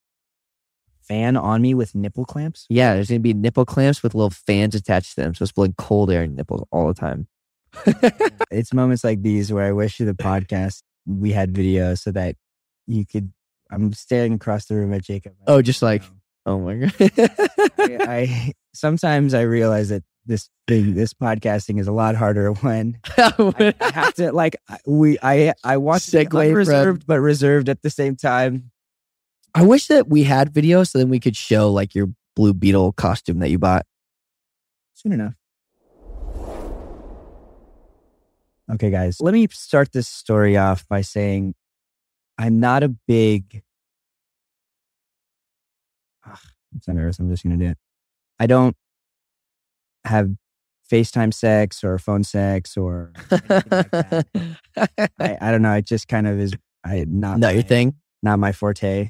fan 1.02 1.36
on 1.36 1.60
me 1.60 1.74
with 1.74 1.94
nipple 1.94 2.24
clamps. 2.24 2.66
Yeah, 2.68 2.94
there's 2.94 3.08
gonna 3.08 3.18
be 3.20 3.34
nipple 3.34 3.64
clamps 3.64 4.02
with 4.02 4.14
little 4.14 4.30
fans 4.30 4.74
attached 4.76 5.16
to 5.16 5.22
them, 5.22 5.34
so 5.34 5.42
it's 5.42 5.50
blowing 5.52 5.74
cold 5.76 6.10
air 6.10 6.22
in 6.22 6.36
nipples 6.36 6.66
all 6.70 6.86
the 6.88 6.94
time. 6.94 7.26
It's 8.50 8.72
moments 8.72 9.04
like 9.04 9.22
these 9.22 9.52
where 9.52 9.64
I 9.66 9.72
wish 9.72 9.98
the 9.98 10.12
podcast 10.14 10.82
we 11.06 11.32
had 11.32 11.54
video 11.54 11.94
so 11.94 12.10
that 12.12 12.36
you 12.86 13.04
could. 13.06 13.32
I'm 13.72 13.92
staring 13.92 14.34
across 14.34 14.66
the 14.66 14.74
room 14.74 14.92
at 14.92 15.02
Jacob. 15.04 15.34
Oh, 15.46 15.62
just 15.62 15.82
like- 15.82 16.02
Oh 16.46 16.58
my 16.58 16.74
god. 16.76 16.94
I, 17.78 17.98
I 18.00 18.52
sometimes 18.72 19.34
I 19.34 19.42
realize 19.42 19.90
that 19.90 20.02
this 20.26 20.48
thing, 20.66 20.94
this 20.94 21.12
podcasting 21.12 21.80
is 21.80 21.86
a 21.86 21.92
lot 21.92 22.14
harder 22.14 22.52
when 22.52 22.98
oh 23.18 23.52
I, 23.58 23.74
I 23.80 23.92
have 23.92 24.14
to 24.14 24.32
like 24.32 24.56
we 24.86 25.18
I 25.22 25.54
I 25.64 25.76
to 25.76 25.80
Segue 25.82 26.54
reserved 26.54 27.06
but 27.06 27.20
reserved 27.20 27.68
at 27.68 27.82
the 27.82 27.90
same 27.90 28.16
time. 28.16 28.70
I 29.54 29.64
wish 29.64 29.88
that 29.88 30.08
we 30.08 30.22
had 30.22 30.54
video 30.54 30.84
so 30.84 30.98
then 30.98 31.08
we 31.08 31.18
could 31.20 31.36
show 31.36 31.70
like 31.70 31.94
your 31.94 32.08
blue 32.36 32.54
beetle 32.54 32.92
costume 32.92 33.40
that 33.40 33.50
you 33.50 33.58
bought. 33.58 33.84
Soon 34.94 35.12
enough. 35.12 35.34
Okay, 38.72 38.90
guys, 38.90 39.16
let 39.20 39.34
me 39.34 39.48
start 39.50 39.90
this 39.92 40.06
story 40.06 40.56
off 40.56 40.86
by 40.88 41.00
saying 41.00 41.54
I'm 42.38 42.60
not 42.60 42.82
a 42.82 42.88
big. 42.88 43.62
Ugh, 46.74 46.80
I'm. 46.88 46.98
I'm 46.98 47.30
just 47.30 47.42
going 47.44 47.58
to 47.58 47.64
do 47.64 47.70
it. 47.72 47.78
I 48.38 48.46
don't 48.46 48.76
have 50.04 50.30
FaceTime 50.90 51.32
sex 51.34 51.84
or 51.84 51.98
phone 51.98 52.24
sex 52.24 52.76
or. 52.76 53.12
like 53.30 53.48
that. 53.48 54.26
I, 55.18 55.38
I 55.40 55.50
don't 55.50 55.62
know. 55.62 55.72
It 55.74 55.86
just 55.86 56.08
kind 56.08 56.26
of 56.26 56.38
is 56.38 56.54
I, 56.84 57.04
not 57.08 57.38
Not 57.38 57.54
your 57.54 57.62
my- 57.62 57.68
thing. 57.68 57.94
Not 58.22 58.38
my 58.38 58.52
forte. 58.52 59.08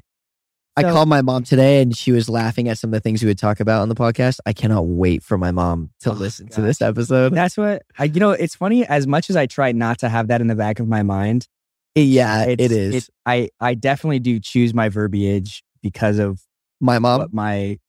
I 0.77 0.81
So- 0.83 0.93
called 0.93 1.09
my 1.09 1.21
mom 1.21 1.43
today 1.43 1.81
and 1.81 1.95
she 1.95 2.11
was 2.13 2.29
laughing 2.29 2.69
at 2.69 2.77
some 2.77 2.89
of 2.89 2.93
the 2.93 3.01
things 3.01 3.21
we 3.21 3.27
would 3.27 3.37
talk 3.37 3.59
about 3.59 3.81
on 3.81 3.89
the 3.89 3.95
podcast. 3.95 4.39
I 4.45 4.53
cannot 4.53 4.87
wait 4.87 5.21
for 5.21 5.37
my 5.37 5.51
mom 5.51 5.89
to 6.01 6.11
Oh, 6.11 6.13
listen 6.13 6.47
to 6.49 6.61
this 6.61 6.81
episode. 6.81 7.33
That's 7.33 7.57
what 7.57 7.81
I. 7.99 8.05
You 8.05 8.19
know, 8.21 8.31
it's 8.31 8.55
funny. 8.55 8.85
As 8.85 9.05
much 9.05 9.29
as 9.29 9.35
I 9.35 9.47
try 9.47 9.73
not 9.73 9.99
to 9.99 10.07
have 10.09 10.27
that 10.29 10.39
in 10.39 10.47
the 10.47 10.55
back 10.55 10.79
of 10.79 10.87
my 10.87 11.03
mind, 11.03 11.47
yeah, 11.93 12.43
it's, 12.45 12.63
it 12.63 12.71
is. 12.71 12.95
it- 12.95 13.09
I 13.25 13.49
I 13.59 13.73
definitely 13.73 14.19
do 14.19 14.39
choose 14.39 14.73
my 14.73 14.87
verbiage 14.87 15.61
because 15.83 16.19
of 16.19 16.39
my 16.81 16.99
mom. 16.99 17.19
what 17.19 17.33
my 17.33 17.79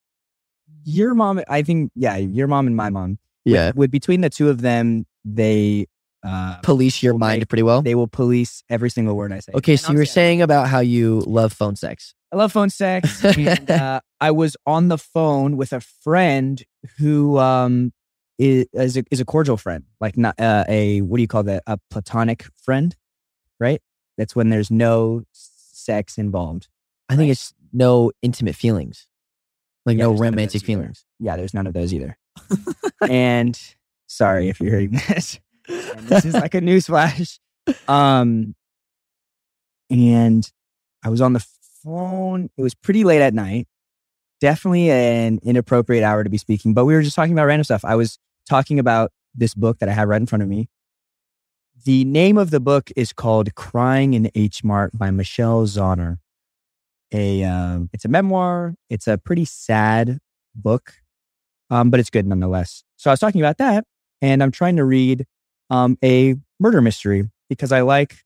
your 0.84 1.14
mom. 1.14 1.40
I 1.48 1.62
think 1.62 1.90
yeah, 1.94 2.16
your 2.16 2.46
mom 2.48 2.66
and 2.66 2.76
my 2.76 2.90
mom. 2.90 3.18
Yeah. 3.44 3.72
with, 3.74 3.90
between 3.90 4.20
the 4.20 4.30
two 4.30 4.48
of 4.48 4.60
them, 4.60 5.06
they 5.24 5.86
uh 6.24 6.58
Police 6.62 7.02
your 7.02 7.14
mind 7.18 7.40
make- 7.40 7.48
pretty 7.48 7.62
well. 7.64 7.82
they 7.82 7.94
will 7.96 8.06
police 8.06 8.62
every 8.70 8.90
single 8.90 9.16
word 9.16 9.32
I 9.32 9.40
say. 9.40 9.52
Okay, 9.54 9.72
And 9.72 9.80
so 9.80 9.92
you 9.92 9.98
were 9.98 10.04
say, 10.04 10.12
saying 10.12 10.42
about 10.42 10.68
how 10.68 10.78
you 10.80 11.20
love 11.26 11.52
phone 11.52 11.74
sex. 11.76 12.14
I 12.32 12.36
love 12.36 12.52
phone 12.52 12.70
sex. 12.70 13.24
and, 13.24 13.70
uh, 13.70 14.00
I 14.20 14.30
was 14.30 14.56
on 14.66 14.88
the 14.88 14.98
phone 14.98 15.56
with 15.56 15.72
a 15.72 15.80
friend 15.80 16.62
who 16.98 17.38
um 17.38 17.92
is 18.38 18.66
is 18.72 18.96
a, 18.96 19.04
is 19.10 19.20
a 19.20 19.24
cordial 19.24 19.56
friend, 19.56 19.84
like 20.00 20.16
not 20.16 20.38
uh, 20.40 20.64
a 20.68 21.00
what 21.02 21.16
do 21.16 21.22
you 21.22 21.28
call 21.28 21.42
that? 21.44 21.62
A 21.66 21.78
platonic 21.90 22.44
friend, 22.64 22.94
right? 23.60 23.80
That's 24.16 24.36
when 24.36 24.48
there's 24.50 24.70
no 24.70 25.22
sex 25.32 26.18
involved. 26.18 26.68
I 27.08 27.16
think 27.16 27.30
it's 27.32 27.52
no 27.72 28.12
intimate 28.22 28.56
feelings, 28.56 29.06
like 29.86 29.96
Yeah, 29.98 30.04
no 30.04 30.10
there's 30.10 30.20
none 30.20 30.28
of 30.28 30.34
romantic 30.34 30.62
feelings. 30.62 31.04
Yeah, 31.18 31.36
there's 31.36 31.54
none 31.54 31.66
of 31.66 31.74
those 31.74 31.92
either. 31.92 32.16
and 33.08 33.58
sorry 34.06 34.48
if 34.48 34.60
you're 34.60 34.70
hearing 34.70 34.90
this. 35.08 35.40
And 35.68 36.06
this 36.08 36.24
is 36.24 36.34
like 36.34 36.54
a 36.54 36.60
newsflash. 36.60 37.38
Um, 37.88 38.54
and 39.90 40.50
I 41.04 41.08
was 41.08 41.20
on 41.20 41.32
the 41.32 41.44
phone. 41.82 42.50
It 42.56 42.62
was 42.62 42.74
pretty 42.74 43.04
late 43.04 43.22
at 43.22 43.34
night. 43.34 43.68
Definitely 44.40 44.90
an 44.90 45.38
inappropriate 45.42 46.02
hour 46.02 46.24
to 46.24 46.30
be 46.30 46.38
speaking, 46.38 46.74
but 46.74 46.84
we 46.84 46.94
were 46.94 47.02
just 47.02 47.14
talking 47.14 47.32
about 47.32 47.46
random 47.46 47.64
stuff. 47.64 47.84
I 47.84 47.94
was 47.94 48.18
talking 48.48 48.78
about 48.78 49.12
this 49.34 49.54
book 49.54 49.78
that 49.78 49.88
I 49.88 49.92
have 49.92 50.08
right 50.08 50.20
in 50.20 50.26
front 50.26 50.42
of 50.42 50.48
me. 50.48 50.68
The 51.84 52.04
name 52.04 52.38
of 52.38 52.50
the 52.50 52.60
book 52.60 52.90
is 52.96 53.12
called 53.12 53.54
"Crying 53.54 54.14
in 54.14 54.30
H 54.34 54.64
Mart" 54.64 54.96
by 54.96 55.10
Michelle 55.10 55.64
Zauner. 55.66 56.18
A 57.12 57.44
um, 57.44 57.90
it's 57.92 58.04
a 58.04 58.08
memoir. 58.08 58.74
It's 58.90 59.06
a 59.06 59.18
pretty 59.18 59.44
sad 59.44 60.18
book, 60.54 60.94
um, 61.70 61.90
but 61.90 62.00
it's 62.00 62.10
good 62.10 62.26
nonetheless. 62.26 62.84
So 62.96 63.10
I 63.10 63.12
was 63.12 63.20
talking 63.20 63.40
about 63.40 63.58
that, 63.58 63.84
and 64.22 64.42
I'm 64.42 64.50
trying 64.52 64.76
to 64.76 64.84
read 64.84 65.26
um, 65.70 65.98
a 66.04 66.36
murder 66.60 66.80
mystery 66.80 67.24
because 67.50 67.72
I 67.72 67.82
like 67.82 68.16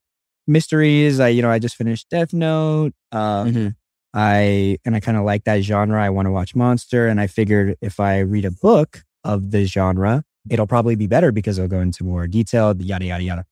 mysteries. 0.47 1.21
I 1.21 1.29
you 1.29 1.43
know 1.43 1.51
I 1.51 1.59
just 1.59 1.77
finished 1.77 2.09
Death 2.11 2.33
Note. 2.33 2.93
Uh, 3.13 3.45
Mhm. 3.45 3.77
I 4.15 4.79
and 4.85 4.97
I 4.97 5.01
kind 5.01 5.19
of 5.19 5.25
like 5.25 5.45
that 5.45 5.63
genre. 5.63 6.03
I 6.03 6.11
want 6.11 6.27
to 6.27 6.31
watch 6.33 6.55
Monster, 6.55 7.09
and 7.09 7.21
I 7.21 7.27
figured 7.27 7.77
if 7.83 8.01
I 8.01 8.21
read 8.21 8.45
a 8.45 8.51
book 8.51 9.03
of 9.25 9.51
the 9.51 9.65
genre, 9.67 10.25
it'll 10.49 10.67
probably 10.69 10.95
be 10.95 11.07
better 11.09 11.33
because 11.33 11.59
it'll 11.59 11.69
go 11.69 11.81
into 11.81 12.05
more 12.05 12.27
detail. 12.29 12.75
Yada 12.79 13.05
yada 13.05 13.23
yada. 13.25 13.45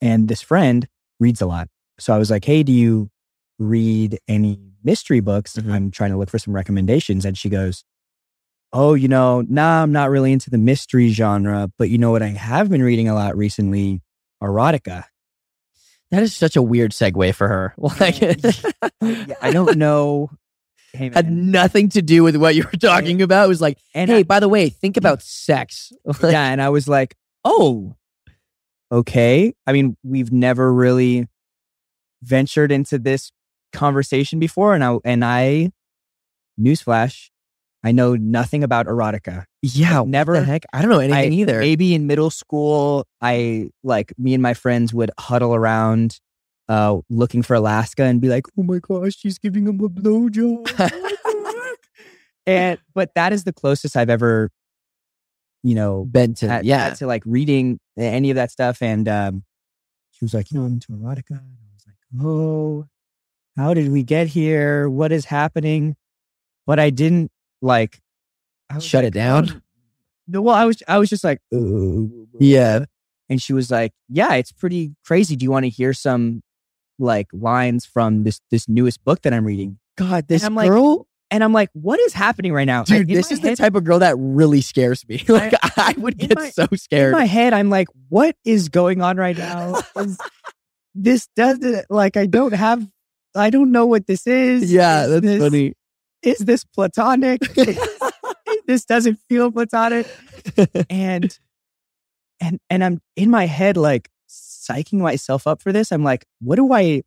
And 0.00 0.28
this 0.28 0.40
friend 0.40 0.88
reads 1.18 1.40
a 1.40 1.46
lot, 1.46 1.68
so 1.98 2.14
I 2.14 2.18
was 2.18 2.30
like, 2.30 2.44
"Hey, 2.44 2.62
do 2.62 2.72
you 2.72 3.10
read 3.60 4.18
any 4.26 4.58
mystery 4.82 5.20
books?" 5.20 5.52
Mhm. 5.56 5.72
I'm 5.72 5.90
trying 5.92 6.10
to 6.10 6.16
look 6.16 6.30
for 6.30 6.38
some 6.40 6.54
recommendations, 6.54 7.24
and 7.24 7.38
she 7.38 7.48
goes, 7.48 7.84
"Oh, 8.72 8.94
you 8.94 9.06
know, 9.06 9.42
nah, 9.42 9.82
I'm 9.82 9.92
not 9.92 10.10
really 10.10 10.32
into 10.32 10.50
the 10.50 10.58
mystery 10.58 11.10
genre, 11.10 11.70
but 11.78 11.90
you 11.90 11.98
know 11.98 12.10
what? 12.10 12.22
I 12.22 12.28
have 12.28 12.68
been 12.70 12.82
reading 12.82 13.08
a 13.08 13.14
lot 13.14 13.36
recently, 13.36 14.02
erotica." 14.42 15.04
That 16.10 16.24
is 16.24 16.34
such 16.34 16.56
a 16.56 16.62
weird 16.62 16.90
segue 16.90 17.34
for 17.36 17.46
her. 17.46 17.74
Like, 18.00 18.20
Yeah, 18.20 19.34
I 19.40 19.52
don't 19.52 19.78
know. 19.78 20.30
Hey, 20.92 21.08
had 21.14 21.30
nothing 21.30 21.88
to 21.90 22.02
do 22.02 22.24
with 22.24 22.34
what 22.34 22.56
you 22.56 22.64
were 22.64 22.78
talking 22.78 23.22
about. 23.22 23.44
It 23.44 23.48
was 23.48 23.60
like, 23.60 23.78
And 23.94 24.10
hey, 24.10 24.24
by 24.24 24.40
the 24.40 24.48
way, 24.48 24.70
think 24.70 24.96
about 24.96 25.22
sex. 25.22 25.92
yeah, 26.22 26.50
and 26.50 26.60
I 26.60 26.68
was 26.70 26.88
like, 26.88 27.14
oh, 27.44 27.94
okay. 28.90 29.54
I 29.68 29.72
mean, 29.72 29.96
we've 30.02 30.32
never 30.32 30.72
really 30.74 31.28
ventured 32.22 32.72
into 32.72 32.98
this 32.98 33.30
conversation 33.72 34.38
before, 34.38 34.74
and 34.74 34.84
I 34.84 34.98
and 35.04 35.24
I, 35.24 35.70
newsflash, 36.58 37.28
I 37.82 37.92
know 37.92 38.14
nothing 38.16 38.62
about 38.64 38.86
erotica. 38.86 39.44
yeah, 39.62 40.00
Like, 40.00 40.08
never- 40.08 40.34
the 40.40 40.44
heck? 40.44 40.64
I 40.72 40.82
don't 40.82 40.90
know 40.90 40.98
anything 41.00 41.32
I- 41.32 41.36
either. 41.36 41.60
Maybe 41.60 41.94
in 41.94 42.06
middle 42.06 42.30
school, 42.30 43.06
I 43.20 43.70
like 43.82 44.12
me 44.18 44.34
and 44.34 44.42
my 44.42 44.54
friends 44.54 44.92
would 44.94 45.10
huddle 45.18 45.54
around. 45.54 46.20
Uh, 46.68 47.00
looking 47.10 47.42
for 47.42 47.54
Alaska 47.54 48.04
and 48.04 48.20
be 48.20 48.28
like, 48.28 48.44
"Oh 48.56 48.62
my 48.62 48.78
gosh, 48.78 49.16
she's 49.16 49.38
giving 49.40 49.66
him 49.66 49.80
a 49.80 49.88
blowjob," 49.88 50.70
What 50.78 51.78
and 52.46 52.78
but 52.94 53.10
that 53.16 53.32
is 53.32 53.42
the 53.42 53.52
closest 53.52 53.96
I've 53.96 54.08
ever, 54.08 54.50
you 55.64 55.74
know, 55.74 56.04
Benton. 56.04 56.48
had, 56.48 56.64
yeah. 56.64 56.90
to 56.94 57.08
like 57.08 57.24
reading 57.26 57.80
any 57.98 58.30
of 58.30 58.36
that 58.36 58.52
stuff. 58.52 58.82
And 58.82 59.08
um, 59.08 59.42
she 60.12 60.24
was 60.24 60.32
like, 60.32 60.52
you 60.52 60.60
know, 60.60 60.66
I'm 60.66 60.74
into 60.74 60.92
erotica. 60.92 61.30
And 61.30 61.40
I 61.40 61.74
was 61.74 61.84
like, 61.88 62.24
oh, 62.24 62.86
how 63.60 63.74
did 63.74 63.92
we 63.92 64.02
get 64.02 64.26
here? 64.26 64.88
What 64.88 65.12
is 65.12 65.26
happening? 65.26 65.96
But 66.66 66.78
I 66.78 66.90
didn't 66.90 67.30
like 67.60 68.00
I 68.70 68.78
Shut 68.78 69.04
like, 69.04 69.08
it 69.08 69.14
down? 69.14 69.62
No, 70.26 70.40
well, 70.42 70.54
I 70.54 70.64
was 70.64 70.82
I 70.88 70.98
was 70.98 71.10
just 71.10 71.24
like, 71.24 71.40
"Oh." 71.52 72.08
Yeah. 72.38 72.84
And 73.28 73.40
she 73.40 73.52
was 73.52 73.70
like, 73.70 73.92
yeah, 74.08 74.34
it's 74.34 74.50
pretty 74.52 74.94
crazy. 75.04 75.36
Do 75.36 75.44
you 75.44 75.50
want 75.50 75.64
to 75.64 75.70
hear 75.70 75.92
some 75.92 76.42
like 76.98 77.28
lines 77.32 77.84
from 77.84 78.24
this 78.24 78.40
this 78.50 78.68
newest 78.68 79.04
book 79.04 79.22
that 79.22 79.32
I'm 79.34 79.44
reading? 79.44 79.78
God, 79.96 80.26
this 80.28 80.48
like, 80.48 80.68
girl, 80.68 81.06
And 81.30 81.44
I'm 81.44 81.52
like, 81.52 81.68
what 81.74 82.00
is 82.00 82.12
happening 82.14 82.52
right 82.52 82.64
now? 82.64 82.84
dude, 82.84 83.10
In 83.10 83.16
this 83.16 83.30
is 83.30 83.40
the 83.40 83.54
type 83.56 83.74
of 83.74 83.84
girl 83.84 83.98
that 83.98 84.14
really 84.18 84.62
scares 84.62 85.06
me. 85.06 85.22
like, 85.28 85.52
I, 85.76 85.94
would 85.98 86.16
get 86.16 86.34
my- 86.34 86.50
so 86.50 86.66
in 86.70 86.78
scared. 86.78 87.12
my 87.12 87.26
head, 87.26 87.52
I'm 87.52 87.68
like, 87.68 87.88
what 88.08 88.36
is 88.44 88.68
going 88.70 89.02
on 89.02 89.16
right 89.16 89.36
now? 89.36 89.80
This 90.92 91.28
doesn't 91.36 91.88
like 91.88 92.16
I 92.16 92.26
don't 92.26 92.52
have 92.52 92.84
I 93.34 93.50
don't 93.50 93.72
know 93.72 93.86
what 93.86 94.06
this 94.06 94.26
is. 94.26 94.72
yeah, 94.72 95.04
Is 95.04 95.10
that's 95.10 95.26
this, 95.26 95.42
funny. 95.42 95.72
Is 96.22 96.38
this 96.38 96.64
platonic? 96.64 97.40
this 98.66 98.84
doesn't 98.84 99.18
feel 99.28 99.50
platonic. 99.50 100.06
And 100.88 101.38
and 102.40 102.58
and 102.68 102.84
I'm 102.84 103.00
in 103.16 103.30
my 103.30 103.46
head 103.46 103.76
like 103.76 104.08
psyching 104.28 104.98
myself 104.98 105.46
up 105.46 105.62
for 105.62 105.72
this. 105.72 105.92
I'm 105.92 106.04
like, 106.04 106.24
what 106.40 106.56
do 106.56 106.72
I 106.72 107.02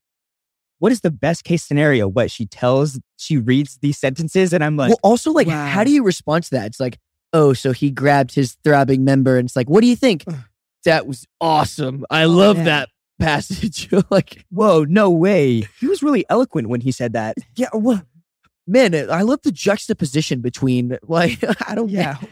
what 0.80 0.92
is 0.92 1.02
the 1.02 1.12
best 1.12 1.44
case 1.44 1.64
scenario? 1.64 2.08
What 2.08 2.30
she 2.30 2.46
tells 2.46 3.00
she 3.18 3.38
reads 3.38 3.78
these 3.82 3.98
sentences 3.98 4.54
and 4.54 4.64
I'm 4.64 4.76
like, 4.76 4.90
well, 4.90 5.00
also, 5.02 5.32
like, 5.32 5.48
wow. 5.48 5.66
how 5.66 5.84
do 5.84 5.92
you 5.92 6.04
respond 6.04 6.44
to 6.46 6.50
that? 6.52 6.68
It's 6.68 6.80
like, 6.80 7.00
oh, 7.32 7.54
so 7.54 7.72
he 7.72 7.90
grabbed 7.90 8.36
his 8.36 8.58
throbbing 8.64 9.04
member, 9.04 9.38
and 9.38 9.48
it's 9.48 9.56
like, 9.56 9.70
what 9.70 9.82
do 9.82 9.88
you 9.88 9.96
think? 9.96 10.26
that 10.86 11.08
was 11.08 11.26
awesome. 11.40 12.06
I 12.10 12.24
oh, 12.24 12.30
love 12.30 12.58
man. 12.58 12.66
that 12.66 12.90
passage. 13.20 13.90
like, 14.10 14.46
whoa, 14.50 14.84
no 14.84 15.10
way. 15.10 15.68
He 15.80 15.88
was 15.88 16.04
really 16.04 16.26
eloquent 16.30 16.70
when 16.70 16.82
he 16.82 16.92
said 16.92 17.14
that. 17.14 17.38
yeah, 17.56 17.70
well, 17.74 18.02
man, 18.68 18.94
I 19.10 19.22
love 19.22 19.42
the 19.44 19.52
juxtaposition 19.52 20.42
between, 20.42 20.98
like, 21.08 21.44
I 21.68 21.76
don't, 21.76 21.90
yeah 21.90 22.18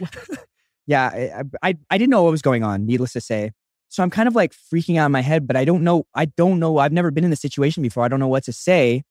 yeah 0.86 1.42
I, 1.62 1.68
I 1.70 1.74
i 1.90 1.98
didn't 1.98 2.10
know 2.10 2.22
what 2.22 2.30
was 2.30 2.42
going 2.42 2.62
on 2.62 2.86
needless 2.86 3.12
to 3.12 3.20
say 3.20 3.52
so 3.88 4.02
i'm 4.02 4.10
kind 4.10 4.28
of 4.28 4.34
like 4.34 4.52
freaking 4.52 4.98
out 4.98 5.06
in 5.06 5.12
my 5.12 5.20
head 5.20 5.46
but 5.46 5.56
i 5.56 5.64
don't 5.64 5.82
know 5.82 6.04
i 6.14 6.24
don't 6.24 6.58
know 6.58 6.78
i've 6.78 6.92
never 6.92 7.10
been 7.10 7.24
in 7.24 7.30
this 7.30 7.40
situation 7.40 7.82
before 7.82 8.04
i 8.04 8.08
don't 8.08 8.20
know 8.20 8.28
what 8.28 8.44
to 8.44 8.52
say 8.52 9.02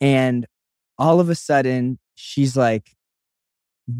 and 0.00 0.46
all 0.98 1.20
of 1.20 1.28
a 1.28 1.34
sudden 1.34 1.98
she's 2.14 2.56
like 2.56 2.94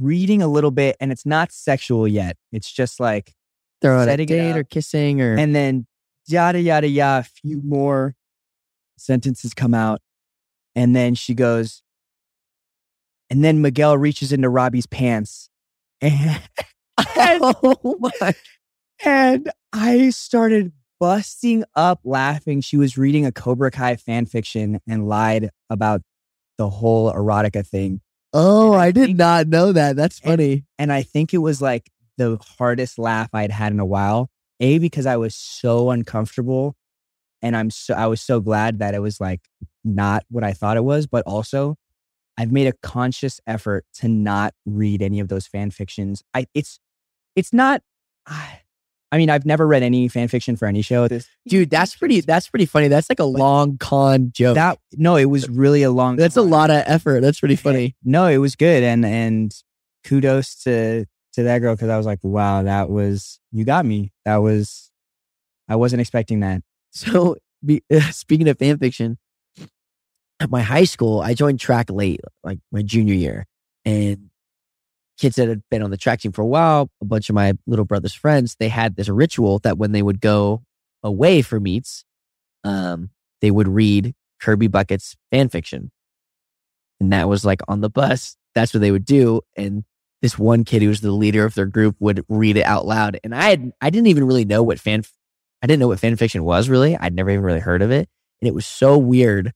reading 0.00 0.42
a 0.42 0.48
little 0.48 0.70
bit 0.70 0.96
and 1.00 1.10
it's 1.10 1.26
not 1.26 1.50
sexual 1.52 2.06
yet 2.06 2.36
it's 2.52 2.70
just 2.70 3.00
like 3.00 3.34
they're 3.80 3.94
on 3.94 4.02
a 4.02 4.04
setting 4.04 4.28
it 4.28 4.32
date 4.32 4.50
up. 4.50 4.56
or 4.58 4.64
kissing 4.64 5.20
or, 5.20 5.36
and 5.36 5.54
then 5.54 5.86
yada 6.30 6.60
yada 6.60 6.88
yada 6.88 7.20
a 7.20 7.22
few 7.25 7.60
more 7.62 8.14
sentences 8.96 9.54
come 9.54 9.75
out 9.75 10.00
and 10.75 10.94
then 10.94 11.14
she 11.14 11.34
goes 11.34 11.82
and 13.30 13.44
then 13.44 13.60
miguel 13.62 13.96
reaches 13.96 14.32
into 14.32 14.49
robby's 14.49 14.87
pants 14.87 15.49
and 16.00 16.40
oh 17.16 17.96
my, 18.00 18.34
And 19.04 19.50
I 19.72 20.10
started 20.10 20.72
busting 20.99 21.64
up 21.75 22.00
laughing. 22.04 22.60
She 22.60 22.76
was 22.76 22.99
reading 22.99 23.25
a 23.25 23.32
Cobra 23.32 23.70
Kai 23.70 23.96
fan 23.96 24.26
fiction 24.26 24.80
and 24.87 25.08
lied 25.08 25.49
about 25.70 26.02
the 26.58 26.68
whole 26.68 27.10
erotica 27.10 27.66
thing. 27.66 28.02
oh, 28.34 28.72
And 28.75 28.80
I 28.82 28.84
I 28.87 28.90
did 28.92 29.06
think- 29.06 29.18
not 29.18 29.49
know 29.49 29.72
that. 29.72 29.96
That's 29.96 30.20
And- 30.20 30.30
funny. 30.32 30.64
And 30.78 30.92
I 30.92 31.02
think 31.02 31.32
it 31.32 31.38
was 31.38 31.62
like 31.62 31.90
the 32.18 32.37
hardest 32.58 32.99
laugh 32.99 33.30
I'd 33.32 33.50
had 33.50 33.72
in 33.72 33.80
a 33.80 33.87
while. 33.87 34.28
A, 34.61 34.79
because 34.79 35.07
I 35.07 35.17
was 35.17 35.35
so 35.35 35.90
uncomfortable. 35.90 36.76
And 37.43 37.57
I'm 37.57 37.71
so 37.71 37.95
I 37.95 38.07
was 38.07 38.21
so 38.21 38.40
glad 38.40 38.81
that 38.81 38.95
it 38.95 39.00
was 39.00 39.21
like 39.21 39.40
not 39.83 40.25
what 40.29 40.45
I 40.45 40.52
thought 40.52 40.76
it 40.76 40.85
was, 40.85 41.07
but 41.07 41.25
also 41.26 41.76
I've 42.37 42.52
made 42.52 42.67
a 42.67 42.75
conscious 42.83 43.40
effort 43.47 43.87
to 43.95 44.09
not 44.09 44.55
read 44.67 45.00
any 45.00 45.21
of 45.21 45.29
those 45.29 45.47
fan 45.47 45.71
fictions. 45.71 46.23
I 46.35 46.47
it's 46.55 46.79
it's 47.35 47.52
not 47.52 47.83
I 48.26 48.61
I 49.12 49.19
mean, 49.19 49.29
I've 49.29 49.45
never 49.45 49.67
read 49.67 49.83
any 49.83 50.07
fan 50.09 50.29
fiction 50.29 50.55
for 50.57 50.67
any 50.67 50.83
show. 50.83 51.09
This, 51.09 51.26
Dude, 51.49 51.69
that's 51.69 51.97
pretty. 51.97 52.21
That's 52.21 52.49
pretty 52.49 52.67
funny. 52.67 52.88
That's 52.88 53.11
like 53.11 53.19
a 53.19 53.25
long 53.25 53.76
con 53.79 54.31
joke. 54.33 54.55
that 54.55 54.79
no, 54.93 55.17
it 55.17 55.25
was 55.25 55.49
really 55.49 55.83
a 55.83 55.90
long. 55.90 56.17
that's 56.17 56.37
a 56.37 56.43
lot 56.43 56.71
of 56.71 56.85
effort. 56.87 57.21
That's 57.21 57.40
pretty 57.40 57.55
eh, 57.55 57.59
funny. 57.59 57.97
No, 58.05 58.26
it 58.26 58.38
was 58.38 58.55
good, 58.55 58.83
and 58.85 59.05
and 59.05 59.52
kudos 60.05 60.62
to 60.62 61.07
to 61.34 61.44
that 61.44 61.58
girl 61.58 61.75
because 61.75 61.88
I 61.88 61.96
was 61.96 62.06
like, 62.06 62.20
wow, 62.22 62.62
that 62.62 62.90
was 62.90 63.40
you 63.52 63.64
got 63.64 63.84
me. 63.87 64.12
That 64.25 64.37
was 64.37 64.90
I 65.68 65.76
wasn't 65.76 66.00
expecting 66.00 66.40
that. 66.40 66.62
So, 66.92 67.37
be, 67.64 67.84
speaking 68.10 68.49
of 68.49 68.58
fan 68.58 68.76
fiction, 68.78 69.16
at 70.40 70.50
my 70.50 70.62
high 70.62 70.82
school, 70.82 71.20
I 71.20 71.34
joined 71.34 71.60
track 71.60 71.88
late, 71.88 72.20
like 72.42 72.58
my 72.72 72.82
junior 72.82 73.14
year, 73.14 73.46
and 73.84 74.30
kids 75.18 75.37
that 75.37 75.46
had 75.46 75.62
been 75.70 75.82
on 75.82 75.92
the 75.92 75.96
track 75.96 76.18
team 76.20 76.32
for 76.32 76.42
a 76.42 76.46
while, 76.46 76.90
a 77.00 77.04
bunch 77.04 77.28
of 77.28 77.37
my 77.37 77.52
little 77.66 77.84
brother's 77.84 78.12
friends, 78.12 78.56
they 78.58 78.68
had 78.68 78.96
this 78.96 79.08
ritual 79.08 79.60
that 79.60 79.78
when 79.78 79.92
they 79.92 80.02
would 80.02 80.20
go 80.20 80.64
away 81.04 81.42
for 81.42 81.60
meets, 81.60 82.04
um, 82.64 83.10
they 83.40 83.52
would 83.52 83.68
read 83.68 84.14
Kirby 84.40 84.66
Bucket's 84.66 85.16
fan 85.30 85.49
fiction, 85.49 85.92
and 86.99 87.12
that 87.12 87.28
was 87.28 87.44
like 87.44 87.60
on 87.68 87.82
the 87.82 87.90
bus. 87.90 88.37
That's 88.56 88.75
what 88.75 88.80
they 88.80 88.90
would 88.90 89.04
do, 89.04 89.42
and 89.56 89.84
this 90.22 90.38
one 90.38 90.64
kid 90.64 90.82
who 90.82 90.88
was 90.88 91.00
the 91.00 91.12
leader 91.12 91.44
of 91.44 91.54
their 91.54 91.66
group 91.66 91.96
would 91.98 92.24
read 92.28 92.56
it 92.56 92.64
out 92.64 92.86
loud, 92.86 93.18
and 93.24 93.34
I 93.34 93.50
had 93.50 93.72
I 93.80 93.90
didn't 93.90 94.08
even 94.08 94.24
really 94.24 94.44
know 94.44 94.62
what 94.62 94.80
fan 94.80 95.02
I 95.62 95.66
didn't 95.66 95.80
know 95.80 95.88
what 95.88 96.00
fan 96.00 96.16
fiction 96.16 96.44
was 96.44 96.68
really. 96.68 96.96
I'd 96.96 97.14
never 97.14 97.30
even 97.30 97.44
really 97.44 97.60
heard 97.60 97.82
of 97.82 97.90
it. 97.90 98.08
And 98.40 98.48
it 98.48 98.54
was 98.54 98.66
so 98.66 98.96
weird 98.96 99.52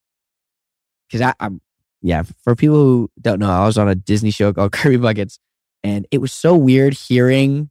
because 1.08 1.34
I'm, 1.40 1.60
yeah, 2.02 2.22
for 2.42 2.54
people 2.54 2.76
who 2.76 3.10
don't 3.20 3.38
know, 3.38 3.50
I 3.50 3.64
was 3.64 3.78
on 3.78 3.88
a 3.88 3.94
Disney 3.94 4.30
show 4.30 4.52
called 4.52 4.72
Kirby 4.72 4.98
Buckets. 4.98 5.38
And 5.82 6.06
it 6.10 6.18
was 6.18 6.32
so 6.32 6.56
weird 6.56 6.94
hearing 6.94 7.70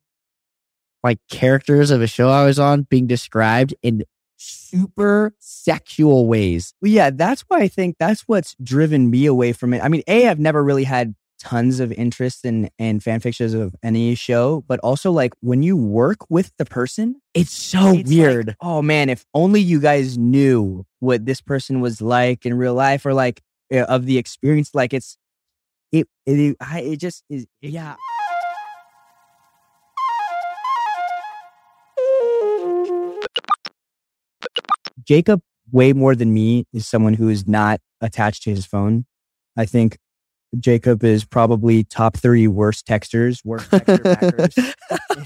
like 1.03 1.19
characters 1.29 1.91
of 1.91 2.01
a 2.01 2.07
show 2.07 2.29
I 2.29 2.45
was 2.45 2.57
on 2.57 2.83
being 2.83 3.07
described 3.07 3.75
in 3.83 4.03
super 4.37 5.33
sexual 5.39 6.27
ways. 6.27 6.73
Well, 6.81 6.91
yeah, 6.91 7.09
that's 7.09 7.41
why 7.47 7.59
I 7.59 7.67
think 7.67 7.97
that's 7.99 8.21
what's 8.21 8.55
driven 8.63 9.09
me 9.09 9.25
away 9.25 9.51
from 9.51 9.73
it. 9.73 9.83
I 9.83 9.89
mean, 9.89 10.03
a 10.07 10.27
I've 10.27 10.39
never 10.39 10.63
really 10.63 10.85
had 10.85 11.13
tons 11.43 11.79
of 11.79 11.91
interest 11.91 12.45
in 12.45 12.69
in 12.79 12.99
fan 12.99 13.19
fictions 13.19 13.53
of 13.53 13.75
any 13.83 14.15
show, 14.15 14.63
but 14.67 14.79
also 14.79 15.11
like 15.11 15.33
when 15.41 15.61
you 15.63 15.75
work 15.75 16.19
with 16.29 16.51
the 16.57 16.65
person, 16.65 17.21
It's 17.33 17.51
so 17.51 17.89
it's 17.93 18.09
like, 18.09 18.17
weird. 18.17 18.55
oh 18.61 18.81
man, 18.81 19.09
if 19.09 19.25
only 19.33 19.61
you 19.61 19.79
guys 19.79 20.17
knew 20.17 20.85
what 20.99 21.25
this 21.25 21.41
person 21.41 21.81
was 21.81 22.01
like 22.01 22.45
in 22.45 22.53
real 22.55 22.73
life, 22.75 23.05
or 23.05 23.13
like 23.13 23.41
uh, 23.73 23.79
of 23.95 24.05
the 24.05 24.17
experience. 24.17 24.71
Like 24.73 24.93
it's 24.93 25.17
it 25.91 26.07
it 26.25 26.55
I, 26.61 26.79
it 26.81 26.97
just 26.97 27.23
is 27.29 27.45
yeah. 27.61 27.95
Jacob, 35.05 35.41
way 35.71 35.93
more 35.93 36.15
than 36.15 36.33
me, 36.33 36.65
is 36.73 36.87
someone 36.87 37.15
who 37.15 37.29
is 37.29 37.47
not 37.47 37.79
attached 38.01 38.43
to 38.43 38.49
his 38.49 38.65
phone. 38.65 39.05
I 39.57 39.65
think 39.65 39.97
Jacob 40.59 41.03
is 41.03 41.25
probably 41.25 41.83
top 41.83 42.17
three 42.17 42.47
worst 42.47 42.85
texters, 42.87 43.39
worst 43.43 43.69
texter 43.71 44.73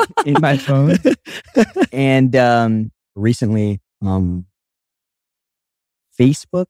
in 0.25 0.35
my 0.39 0.57
phone. 0.57 0.97
And 1.91 2.35
um, 2.35 2.91
recently, 3.15 3.81
um, 4.01 4.45
Facebook, 6.19 6.67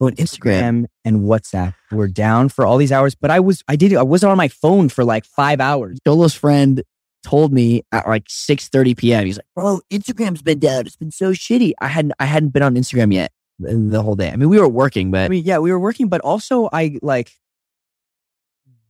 Oh, 0.00 0.08
and 0.08 0.16
Instagram. 0.16 0.60
Instagram, 0.82 0.86
and 1.04 1.20
WhatsApp 1.20 1.74
were 1.92 2.08
down 2.08 2.48
for 2.48 2.66
all 2.66 2.76
these 2.76 2.90
hours. 2.90 3.14
But 3.14 3.30
I 3.30 3.38
was, 3.38 3.62
I 3.68 3.76
did, 3.76 3.94
I 3.94 4.02
wasn't 4.02 4.32
on 4.32 4.36
my 4.36 4.48
phone 4.48 4.88
for 4.88 5.04
like 5.04 5.24
five 5.24 5.60
hours. 5.60 5.98
Xolo's 6.06 6.34
friend 6.34 6.82
told 7.22 7.52
me 7.52 7.82
at 7.92 8.08
like 8.08 8.24
6:30 8.26 8.96
p.m. 8.96 9.26
He's 9.26 9.36
like, 9.36 9.46
"Bro, 9.54 9.80
Instagram's 9.92 10.42
been 10.42 10.58
down. 10.58 10.86
It's 10.86 10.96
been 10.96 11.12
so 11.12 11.30
shitty. 11.30 11.72
I 11.80 11.86
hadn't 11.86 12.14
I 12.18 12.24
hadn't 12.24 12.48
been 12.48 12.64
on 12.64 12.74
Instagram 12.74 13.14
yet 13.14 13.30
the 13.60 14.02
whole 14.02 14.16
day. 14.16 14.30
I 14.30 14.34
mean, 14.36 14.48
we 14.48 14.58
were 14.58 14.68
working, 14.68 15.12
but 15.12 15.20
I 15.20 15.28
mean, 15.28 15.44
yeah, 15.44 15.58
we 15.58 15.70
were 15.70 15.78
working, 15.78 16.08
but 16.08 16.20
also 16.22 16.68
I 16.72 16.98
like, 17.00 17.30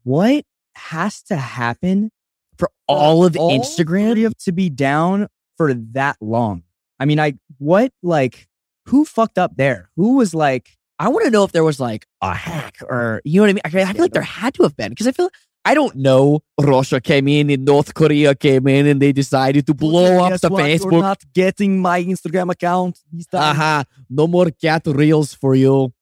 what 0.04 0.44
has 0.75 1.23
to 1.25 1.37
happen 1.37 2.11
for 2.56 2.71
all 2.87 3.25
of 3.25 3.37
all 3.37 3.50
Instagram, 3.50 4.32
to 4.44 4.52
be 4.52 4.71
down 4.71 5.29
for 5.57 5.74
that 5.74 6.16
long? 6.20 6.62
I 6.98 7.05
mean, 7.05 7.18
I 7.18 7.35
what 7.59 7.92
like 8.03 8.48
who 8.87 9.05
fucked 9.05 9.38
up 9.38 9.57
there? 9.57 9.90
Who 9.96 10.16
was 10.16 10.35
like, 10.35 10.76
I 10.98 11.09
want 11.09 11.24
to 11.24 11.31
know 11.31 11.44
if 11.44 11.53
there 11.53 11.64
was 11.64 11.81
like 11.81 12.07
a 12.20 12.35
hack 12.35 12.79
or 12.88 13.20
you 13.24 13.40
know 13.40 13.42
what 13.42 13.50
I 13.50 13.53
mean. 13.55 13.87
I, 13.87 13.90
I 13.90 13.92
feel 13.92 14.03
like 14.03 14.12
there 14.12 14.22
had 14.22 14.55
to 14.55 14.62
have 14.62 14.76
been 14.76 14.90
because 14.90 15.07
I 15.07 15.12
feel 15.12 15.29
I 15.64 15.74
don't 15.74 15.94
know. 15.96 16.42
Russia 16.61 17.00
came 17.00 17.29
in 17.29 17.48
and 17.50 17.64
North 17.64 17.94
Korea 17.94 18.35
came 18.35 18.66
in 18.66 18.87
and 18.87 19.00
they 19.00 19.12
decided 19.12 19.66
to 19.66 19.74
blow 19.74 20.24
up 20.24 20.40
the 20.40 20.48
what? 20.48 20.68
You're 20.68 20.79
Facebook. 20.79 21.00
not 21.00 21.22
getting 21.33 21.81
my 21.81 22.03
Instagram 22.03 22.50
account. 22.50 22.98
this 23.12 23.26
time." 23.26 23.42
Aha! 23.42 23.85
No 24.11 24.26
more 24.26 24.50
cat 24.50 24.83
reels 24.87 25.35
for 25.35 25.55
you. 25.55 25.92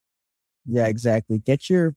Yeah, 0.65 0.87
exactly. 0.87 1.39
Get 1.39 1.69
your 1.69 1.95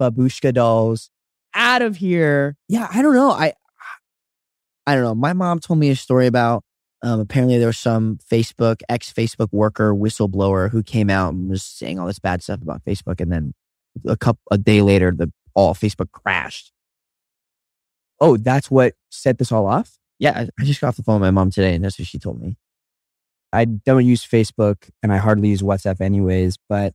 babushka 0.00 0.52
dolls 0.52 1.10
out 1.54 1.82
of 1.82 1.96
here. 1.96 2.56
yeah, 2.68 2.88
I 2.92 3.02
don't 3.02 3.14
know. 3.14 3.30
I 3.30 3.54
I 4.86 4.94
don't 4.94 5.04
know. 5.04 5.14
My 5.14 5.32
mom 5.32 5.60
told 5.60 5.78
me 5.78 5.90
a 5.90 5.96
story 5.96 6.26
about 6.26 6.62
um, 7.02 7.20
apparently 7.20 7.58
there 7.58 7.66
was 7.68 7.78
some 7.78 8.18
Facebook 8.30 8.80
ex 8.88 9.12
Facebook 9.12 9.48
worker 9.52 9.94
whistleblower 9.94 10.70
who 10.70 10.82
came 10.82 11.10
out 11.10 11.32
and 11.34 11.48
was 11.50 11.62
saying 11.62 11.98
all 11.98 12.06
this 12.06 12.18
bad 12.18 12.42
stuff 12.42 12.62
about 12.62 12.84
Facebook, 12.84 13.20
and 13.20 13.32
then 13.32 13.54
a 14.06 14.16
couple 14.16 14.42
a 14.50 14.58
day 14.58 14.82
later, 14.82 15.12
the 15.12 15.32
all 15.54 15.74
Facebook 15.74 16.10
crashed. 16.12 16.72
Oh, 18.20 18.36
that's 18.36 18.70
what 18.70 18.94
set 19.10 19.38
this 19.38 19.52
all 19.52 19.66
off? 19.66 19.98
Yeah, 20.18 20.32
I, 20.38 20.48
I 20.60 20.64
just 20.64 20.80
got 20.80 20.88
off 20.88 20.96
the 20.96 21.02
phone 21.02 21.20
with 21.20 21.26
my 21.26 21.30
mom 21.30 21.50
today, 21.50 21.74
and 21.74 21.84
that's 21.84 21.98
what 21.98 22.08
she 22.08 22.18
told 22.18 22.40
me. 22.40 22.56
I 23.54 23.66
don't 23.66 24.04
use 24.04 24.26
Facebook 24.26 24.90
and 25.00 25.12
I 25.12 25.18
hardly 25.18 25.48
use 25.48 25.62
WhatsApp 25.62 26.00
anyways, 26.00 26.58
but 26.68 26.92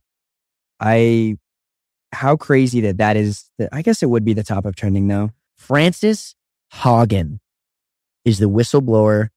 I, 0.78 1.38
how 2.12 2.36
crazy 2.36 2.80
that 2.82 2.98
that 2.98 3.16
is. 3.16 3.50
That, 3.58 3.68
I 3.72 3.82
guess 3.82 4.02
it 4.02 4.06
would 4.10 4.24
be 4.24 4.32
the 4.34 4.42
top 4.42 4.64
of 4.64 4.76
trending 4.76 5.08
though. 5.08 5.30
Frances 5.56 6.34
Haugen 6.74 7.38
is 8.24 8.38
the 8.38 8.48
whistleblower 8.48 9.28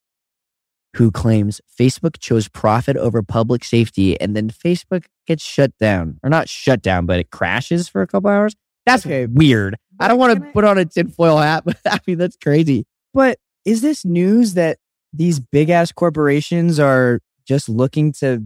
who 0.96 1.10
claims 1.12 1.60
Facebook 1.80 2.20
chose 2.20 2.48
profit 2.48 2.96
over 2.98 3.24
public 3.24 3.64
safety 3.64 4.20
and 4.22 4.36
then 4.36 4.50
Facebook 4.50 5.06
gets 5.26 5.44
shut 5.44 5.72
down. 5.80 6.20
Or 6.24 6.30
not 6.30 6.48
shut 6.50 6.82
down, 6.82 7.06
but 7.08 7.20
it 7.20 7.32
crashes 7.32 7.90
for 7.90 8.02
a 8.02 8.08
couple 8.08 8.30
hours. 8.30 8.54
That's 8.86 9.06
Okay. 9.06 9.26
weird. 9.26 9.76
I 10.00 10.08
don't 10.08 10.20
want 10.20 10.40
to 10.40 10.48
I- 10.48 10.52
put 10.52 10.64
on 10.66 10.78
a 10.78 10.86
tinfoil 10.86 11.38
hat, 11.38 11.64
but 11.66 11.78
I 11.86 12.00
mean, 12.06 12.18
that's 12.20 12.38
crazy. 12.38 12.86
But 13.14 13.40
is 13.66 13.82
this 13.82 14.06
news 14.06 14.54
that 14.56 14.78
these 15.14 15.40
big 15.40 15.70
ass 15.70 15.92
corporations 15.92 16.80
are 16.80 17.20
just 17.48 17.70
looking 17.70 18.12
to 18.14 18.44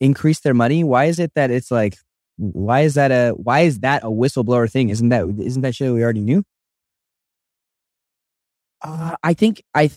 increase 0.00 0.40
their 0.40 0.54
money? 0.54 0.84
Why 0.84 1.06
is 1.06 1.18
it 1.18 1.32
that 1.34 1.50
it's 1.50 1.70
like, 1.70 1.96
why 2.40 2.80
is 2.80 2.94
that 2.94 3.10
a, 3.10 3.30
why 3.32 3.60
is 3.60 3.80
that 3.80 4.02
a 4.02 4.08
whistleblower 4.08 4.70
thing? 4.70 4.88
Isn't 4.88 5.10
that, 5.10 5.26
isn't 5.38 5.62
that 5.62 5.74
shit 5.74 5.92
we 5.92 6.02
already 6.02 6.20
knew? 6.20 6.42
Uh, 8.82 9.16
I 9.22 9.34
think 9.34 9.62
I 9.74 9.90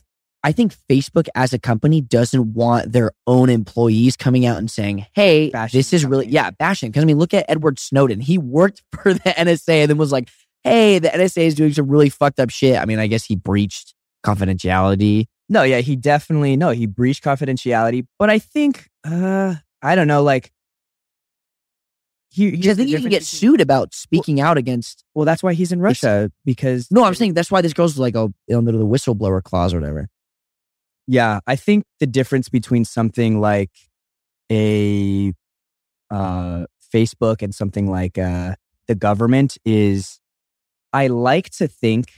I 0.43 0.51
think 0.51 0.75
Facebook 0.89 1.29
as 1.36 1.53
a 1.53 1.60
company 1.60 2.01
doesn't 2.01 2.53
want 2.53 2.91
their 2.91 3.12
own 3.27 3.49
employees 3.49 4.17
coming 4.17 4.45
out 4.45 4.58
and 4.58 4.69
saying, 4.69 5.06
"Hey, 5.13 5.49
Bashing 5.49 5.77
this 5.77 5.93
is 5.93 6.06
really 6.06 6.27
yeah, 6.27 6.51
bashing." 6.51 6.91
Because 6.91 7.03
I 7.03 7.06
mean, 7.06 7.17
look 7.17 7.34
at 7.34 7.45
Edward 7.47 7.79
Snowden. 7.79 8.19
He 8.19 8.38
worked 8.38 8.84
for 9.01 9.13
the 9.13 9.19
NSA 9.21 9.84
and 9.84 9.89
then 9.89 9.97
was 9.97 10.12
like, 10.12 10.29
"Hey, 10.63 10.99
the 10.99 11.10
NSA 11.10 11.43
is 11.43 11.56
doing 11.56 11.73
some 11.73 11.88
really 11.88 12.10
fucked 12.10 12.39
up 12.39 12.49
shit." 12.49 12.77
I 12.77 12.86
mean, 12.86 12.99
I 12.99 13.08
guess 13.08 13.23
he 13.23 13.36
breached 13.36 13.93
confidentiality. 14.25 15.25
No, 15.47 15.63
yeah, 15.63 15.79
he 15.79 15.95
definitely 15.95 16.58
no, 16.58 16.71
he 16.71 16.88
breached 16.88 17.23
confidentiality. 17.23 18.06
But 18.19 18.29
I 18.29 18.39
think 18.39 18.89
uh 19.06 19.56
I 19.82 19.95
don't 19.95 20.08
know, 20.08 20.23
like 20.23 20.51
he, 22.34 22.52
Because 22.52 22.67
I 22.69 22.74
think 22.74 22.89
you 22.89 23.00
can 23.00 23.10
get 23.10 23.24
sued 23.24 23.62
about 23.62 23.93
speaking 23.93 24.41
out 24.41 24.58
against. 24.58 25.04
Well, 25.13 25.26
that's 25.26 25.43
why 25.43 25.54
he's 25.54 25.72
in 25.72 25.80
Russia 25.80 26.32
because 26.46 26.88
No, 26.91 27.04
I'm 27.04 27.13
saying 27.13 27.36
that's 27.36 27.52
why 27.52 27.62
this 27.62 27.74
goes 27.74 27.98
like 28.00 28.15
a 28.15 28.30
under 28.54 28.72
the 28.72 28.86
whistleblower 28.86 29.43
clause 29.43 29.74
or 29.74 29.80
whatever. 29.80 30.08
yeah, 31.08 31.39
I 31.46 31.56
think 31.56 31.86
the 32.00 32.08
difference 32.08 32.50
between 32.50 32.86
something 32.86 33.39
like 33.39 33.72
a 34.52 35.34
uh 36.12 36.65
Facebook 36.93 37.41
and 37.41 37.54
something 37.56 37.89
like 37.89 38.17
uh 38.17 38.56
the 38.88 38.96
government 38.96 39.58
is 39.65 40.19
I 40.91 41.08
like 41.08 41.50
to 41.52 41.67
think 41.67 42.12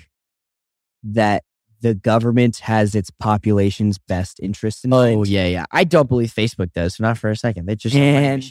that 1.03 1.43
the 1.81 1.93
government 1.93 2.57
has 2.57 2.95
its 2.95 3.09
population's 3.11 3.97
best 3.99 4.39
interest 4.41 4.83
in 4.85 4.93
Oh 4.93 4.97
mind. 4.97 5.27
yeah, 5.27 5.45
yeah. 5.45 5.65
I 5.71 5.83
don't 5.83 6.09
believe 6.09 6.33
Facebook 6.33 6.73
does. 6.73 6.99
Not 6.99 7.17
for 7.17 7.29
a 7.29 7.35
second. 7.35 7.67
They 7.67 7.75
just 7.75 7.95
and 7.95 8.43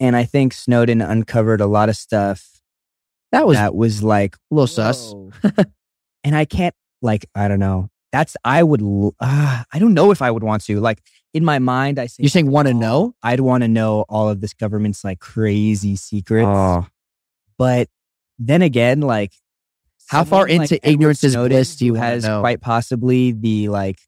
and 0.00 0.16
I 0.16 0.24
think 0.24 0.54
Snowden 0.54 1.00
uncovered 1.00 1.60
a 1.60 1.66
lot 1.66 1.88
of 1.88 1.96
stuff 1.96 2.50
that 3.32 3.46
was 3.46 3.56
that 3.56 3.74
was 3.74 4.02
like 4.02 4.36
a 4.36 4.54
little 4.54 4.66
sus. 4.66 5.14
and 6.24 6.36
I 6.36 6.44
can't 6.44 6.74
like 7.00 7.26
I 7.34 7.48
don't 7.48 7.60
know. 7.60 7.90
That's 8.12 8.36
I 8.44 8.62
would 8.62 8.82
uh, 9.20 9.62
I 9.72 9.78
don't 9.78 9.94
know 9.94 10.10
if 10.10 10.20
I 10.20 10.30
would 10.30 10.42
want 10.42 10.64
to 10.64 10.80
like 10.80 11.02
in 11.32 11.44
my 11.44 11.60
mind 11.60 11.98
I 11.98 12.06
say 12.06 12.22
You're 12.22 12.30
saying 12.30 12.50
want 12.50 12.68
to 12.68 12.74
oh, 12.74 12.78
know? 12.78 13.14
I'd 13.22 13.40
want 13.40 13.62
to 13.62 13.68
know 13.68 14.04
all 14.08 14.28
of 14.28 14.40
this 14.40 14.52
government's 14.52 15.04
like 15.04 15.20
crazy 15.20 15.96
secrets. 15.96 16.46
Oh. 16.48 16.86
But 17.56 17.88
then 18.38 18.62
again, 18.62 19.00
like 19.00 19.32
How 20.08 20.24
far 20.24 20.48
someone 20.48 20.62
into 20.62 20.88
ignorance 20.88 21.22
is 21.22 21.36
bliss 21.36 21.76
do 21.76 21.86
you 21.86 21.94
has 21.94 22.24
know? 22.24 22.40
quite 22.40 22.60
possibly 22.60 23.32
the 23.32 23.68
like 23.68 23.98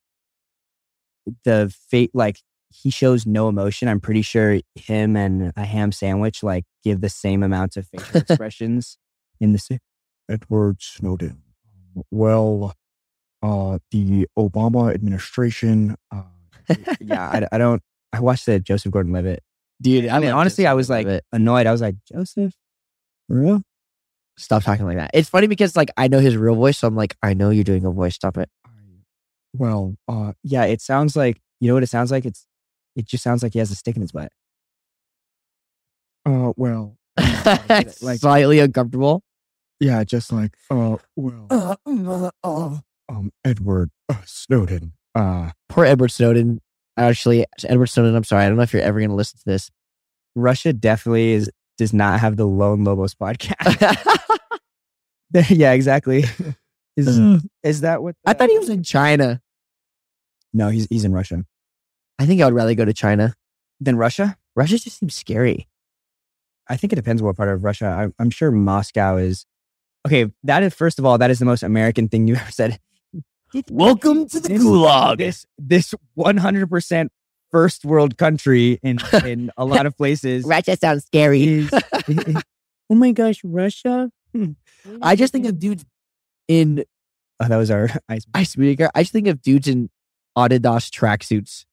the 1.45 1.73
fate 1.91 2.11
like 2.13 2.41
he 2.73 2.91
shows 2.91 3.27
no 3.27 3.49
emotion. 3.49 3.89
I'm 3.89 4.01
pretty 4.01 4.23
sure 4.23 4.59
him 4.75 5.17
and 5.17 5.53
a 5.57 5.65
ham 5.65 5.93
sandwich 5.93 6.43
like 6.43 6.65
give 6.85 7.01
the 7.01 7.09
same 7.09 7.43
amount 7.43 7.77
of 7.77 7.87
facial 7.87 8.17
expressions 8.21 8.99
in 9.41 9.53
the 9.53 9.59
same. 9.59 9.79
Edward 10.29 10.77
Snowden. 10.81 11.43
Well, 12.11 12.75
uh, 13.43 13.79
the 13.91 14.27
Obama 14.39 14.95
administration. 14.95 15.97
Uh, 16.11 16.23
Yeah, 17.01 17.29
I, 17.29 17.47
I 17.53 17.59
don't. 17.59 17.83
I 18.13 18.21
watched 18.21 18.47
the 18.47 18.61
Joseph 18.61 18.93
Gordon-Levitt. 18.93 19.43
Dude, 19.81 20.07
I 20.09 20.21
mean, 20.21 20.31
honestly, 20.31 20.63
Joseph 20.65 20.71
I 20.71 20.75
was 20.75 20.91
like 20.91 21.05
Gordon-Levitt. 21.07 21.25
annoyed. 21.33 21.67
I 21.67 21.73
was 21.73 21.81
like, 21.81 21.97
Joseph, 22.11 22.55
real? 23.29 23.63
stop 24.39 24.63
talking 24.63 24.87
like 24.87 24.97
that. 24.97 25.11
It's 25.13 25.29
funny 25.29 25.47
because 25.49 25.77
like 25.77 25.91
I 25.97 26.09
know 26.09 26.21
his 26.21 26.37
real 26.37 26.55
voice, 26.55 26.79
so 26.79 26.87
I'm 26.89 26.97
like, 26.97 27.17
I 27.23 27.35
know 27.35 27.51
you're 27.51 27.65
doing 27.65 27.85
a 27.85 27.91
voice. 27.91 28.15
Stop 28.15 28.39
it. 28.39 28.49
well, 29.55 29.97
uh, 30.09 30.33
Yeah, 30.43 30.65
it 30.65 30.81
sounds 30.81 31.17
like 31.17 31.41
you 31.61 31.69
know 31.69 31.75
what 31.75 31.83
it 31.83 31.89
sounds 31.89 32.11
like. 32.11 32.25
It's 32.25 32.47
it 32.97 33.07
just 33.07 33.23
sounds 33.25 33.43
like 33.43 33.53
he 33.53 33.59
has 33.59 33.71
a 33.71 33.75
stick 33.75 33.97
in 33.97 34.03
his 34.03 34.13
butt. 34.13 34.31
uh, 36.27 36.53
well, 36.57 36.97
like 38.01 38.19
slightly 38.19 38.59
uncomfortable. 38.59 39.23
yeah, 39.81 40.05
just 40.05 40.33
like, 40.33 40.55
uh, 40.71 40.97
well, 41.17 41.79
um, 43.09 43.31
Edward 43.45 43.91
uh, 44.09 44.17
Snowden. 44.25 44.93
Uh, 45.15 45.51
Poor 45.69 45.85
Edward 45.85 46.11
Snowden. 46.11 46.61
Actually, 46.97 47.47
Edward 47.65 47.87
Snowden. 47.87 48.15
I'm 48.15 48.25
sorry. 48.25 48.45
I 48.45 48.49
don't 48.49 48.57
know 48.57 48.63
if 48.63 48.73
you're 48.73 48.83
ever 48.83 48.99
going 48.99 49.11
to 49.11 49.17
listen 49.17 49.39
to 49.39 49.45
this. 49.47 49.71
Russia 50.35 50.73
definitely 50.73 51.33
is 51.33 51.51
does 51.79 51.93
not 51.93 52.21
have 52.21 52.37
the 52.37 52.47
Lone 52.47 52.85
Lobos 52.85 53.15
podcast. 53.15 54.19
yeah, 55.51 55.73
exactly. 55.73 56.25
Is 56.97 57.43
is 57.63 57.81
that 57.81 58.03
what? 58.03 58.15
I 58.27 58.35
thought 58.35 58.51
he 58.51 58.59
was 58.59 58.69
in 58.69 58.83
China. 58.83 59.41
no, 60.53 60.69
he's 60.69 60.87
he's 60.91 61.05
in 61.05 61.13
Russia. 61.13 61.45
I 62.19 62.27
think 62.27 62.41
I 62.41 62.45
would 62.47 62.55
rather 62.55 62.75
go 62.75 62.85
to 62.85 62.93
China. 62.93 63.35
Than 63.81 63.97
Russia? 63.97 64.37
Russia 64.55 64.79
just 64.79 64.99
seems 64.99 65.15
scary. 65.15 65.67
I 66.69 66.77
think 66.77 66.93
it 66.93 66.97
depends 66.97 67.21
what 67.21 67.37
part 67.37 67.49
of 67.49 67.65
Russia. 67.65 67.87
I'm, 67.87 68.15
I'm 68.21 68.31
sure 68.31 68.53
Moscow 68.53 69.17
is. 69.17 69.45
Okay, 70.07 70.31
that 70.45 70.63
is 70.63 70.73
first 70.73 71.01
of 71.01 71.05
all, 71.05 71.19
that 71.19 71.31
is 71.33 71.41
the 71.41 71.45
most 71.45 71.65
American 71.65 72.09
thing 72.09 72.29
you 72.29 72.37
ever 72.37 72.51
said. 72.53 72.79
Welcome 73.71 74.29
to 74.29 74.39
the 74.41 74.49
This- 74.51 74.63
gulag. 74.63 75.19
This 75.19 75.47
this 75.59 75.95
100 76.15 76.71
percent 76.71 77.11
first 77.51 77.85
world 77.85 78.17
country 78.19 78.79
in 78.85 78.99
in 79.27 79.51
a 79.57 79.65
lot 79.65 79.85
of 79.87 79.97
places 79.97 80.45
Russia 80.45 80.77
sounds 80.77 81.05
scary. 81.05 81.43
is. 81.43 81.71
oh 82.89 82.95
my 82.95 83.11
gosh, 83.11 83.41
Russia! 83.43 84.11
Hmm. 84.33 84.53
I 85.03 85.17
just 85.17 85.33
think 85.33 85.47
of 85.47 85.59
dudes 85.59 85.85
in 86.47 86.85
Oh, 87.41 87.49
that 87.49 87.57
was 87.57 87.71
our 87.73 87.89
ice. 88.09 88.25
ice. 88.33 88.57
I 88.95 89.03
just 89.03 89.13
think 89.13 89.27
of 89.27 89.43
dudes 89.43 89.67
in 89.67 89.91
Adidas 90.39 90.89
tracksuits 90.89 91.65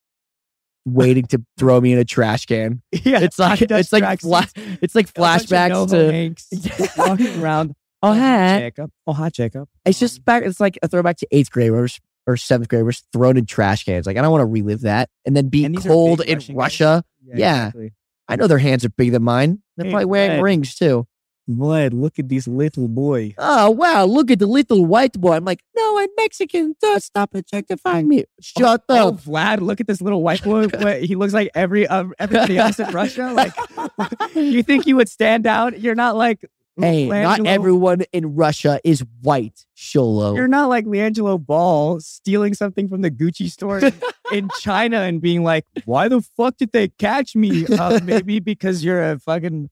waiting 0.85 1.25
to 1.27 1.43
throw 1.57 1.79
me 1.81 1.93
in 1.93 1.99
a 1.99 2.05
trash 2.05 2.45
can. 2.45 2.81
Yeah, 3.03 3.19
It's 3.19 3.39
like 3.39 3.61
it's 3.61 3.91
like 3.91 4.19
fla- 4.21 4.47
it's 4.81 4.95
like 4.95 5.09
A 5.09 5.13
bunch 5.19 5.43
of 5.43 5.49
flashbacks 5.49 5.89
to 5.91 6.11
Hanks 6.11 6.97
walking 6.97 7.41
around. 7.43 7.75
oh, 8.03 8.09
oh 8.09 8.13
hi. 8.13 8.59
Jacob. 8.59 8.91
Oh 9.07 9.13
hi, 9.13 9.29
Jacob. 9.29 9.67
It's 9.85 9.99
just 9.99 10.17
um, 10.19 10.23
back. 10.23 10.43
It's 10.43 10.59
like 10.59 10.77
a 10.81 10.87
throwback 10.87 11.17
to 11.17 11.27
eighth 11.31 11.51
grade 11.51 11.71
where 11.71 11.81
we're 11.81 11.85
s- 11.85 11.99
or 12.27 12.37
seventh 12.37 12.69
grade. 12.69 12.83
We're 12.83 12.91
just 12.91 13.07
thrown 13.13 13.37
in 13.37 13.45
trash 13.45 13.83
cans. 13.83 14.05
Like 14.07 14.17
I 14.17 14.21
don't 14.21 14.31
want 14.31 14.41
to 14.41 14.45
relive 14.45 14.81
that. 14.81 15.09
And 15.25 15.35
then 15.35 15.49
be 15.49 15.65
And 15.65 15.81
cold 15.83 16.21
in 16.21 16.35
Russian 16.35 16.55
guys. 16.55 16.59
Russia. 16.59 17.03
Yeah. 17.23 17.67
exactly. 17.67 17.93
I 18.27 18.35
know 18.35 18.47
their 18.47 18.57
hands 18.59 18.85
are 18.85 18.89
bigger 18.89 19.11
than 19.11 19.23
mine. 19.23 19.61
They're 19.75 19.85
Hey, 19.85 19.91
probably 19.91 20.05
wearing 20.05 20.39
Vlad. 20.39 20.43
rings 20.43 20.75
too. 20.75 21.07
Vlad, 21.49 21.93
look 21.99 22.19
at 22.19 22.29
this 22.29 22.47
little 22.47 22.87
boy. 22.87 23.33
Oh 23.37 23.71
wow! 23.71 24.05
Look 24.05 24.29
at 24.29 24.37
the 24.39 24.45
little 24.45 24.85
white 24.85 25.13
boy. 25.13 25.33
I'm 25.33 25.45
like, 25.45 25.61
no, 25.75 25.97
I'm 25.99 26.09
Mexican. 26.17 26.75
Don't 26.79 27.01
stop 27.01 27.33
objectifying 27.33 28.07
me. 28.07 28.25
Shut 28.39 28.83
Oh, 28.87 29.09
up. 29.09 29.15
Vlad, 29.21 29.61
look 29.61 29.79
at 29.81 29.87
this 29.87 30.01
little 30.01 30.21
white 30.21 30.43
boy. 30.43 30.67
He 31.01 31.15
looks 31.15 31.33
like 31.33 31.49
every 31.55 31.87
um, 31.87 32.13
everybody 32.19 32.57
else 32.57 32.79
in 32.79 32.91
Russia. 32.91 33.31
Like, 33.33 33.53
you 34.35 34.61
think 34.63 34.85
you 34.85 34.95
would 34.97 35.09
stand 35.09 35.47
out? 35.47 35.79
You're 35.79 35.95
not 35.95 36.15
like 36.15 36.45
Hey, 36.77 37.07
not 37.07 37.45
everyone 37.45 38.03
in 38.13 38.35
Russia 38.35 38.79
is 38.85 39.03
white. 39.21 39.65
Xolo. 39.75 40.35
You're 40.35 40.47
not 40.47 40.69
like 40.69 40.85
LiAngelo 40.85 41.45
Ball 41.45 41.99
stealing 41.99 42.53
something 42.53 42.87
from 42.87 43.01
the 43.01 43.11
Gucci 43.11 43.49
store 43.49 43.79
in, 43.79 43.93
in 44.31 44.49
China 44.59 44.99
and 45.01 45.19
being 45.19 45.43
like, 45.43 45.65
"Why 45.85 46.07
the 46.07 46.21
fuck 46.21 46.55
did 46.57 46.71
they 46.71 46.87
catch 46.89 47.35
me?" 47.35 47.65
Uh, 47.65 47.99
maybe 48.03 48.39
because 48.39 48.83
you're 48.83 49.03
a 49.11 49.19
fucking 49.19 49.69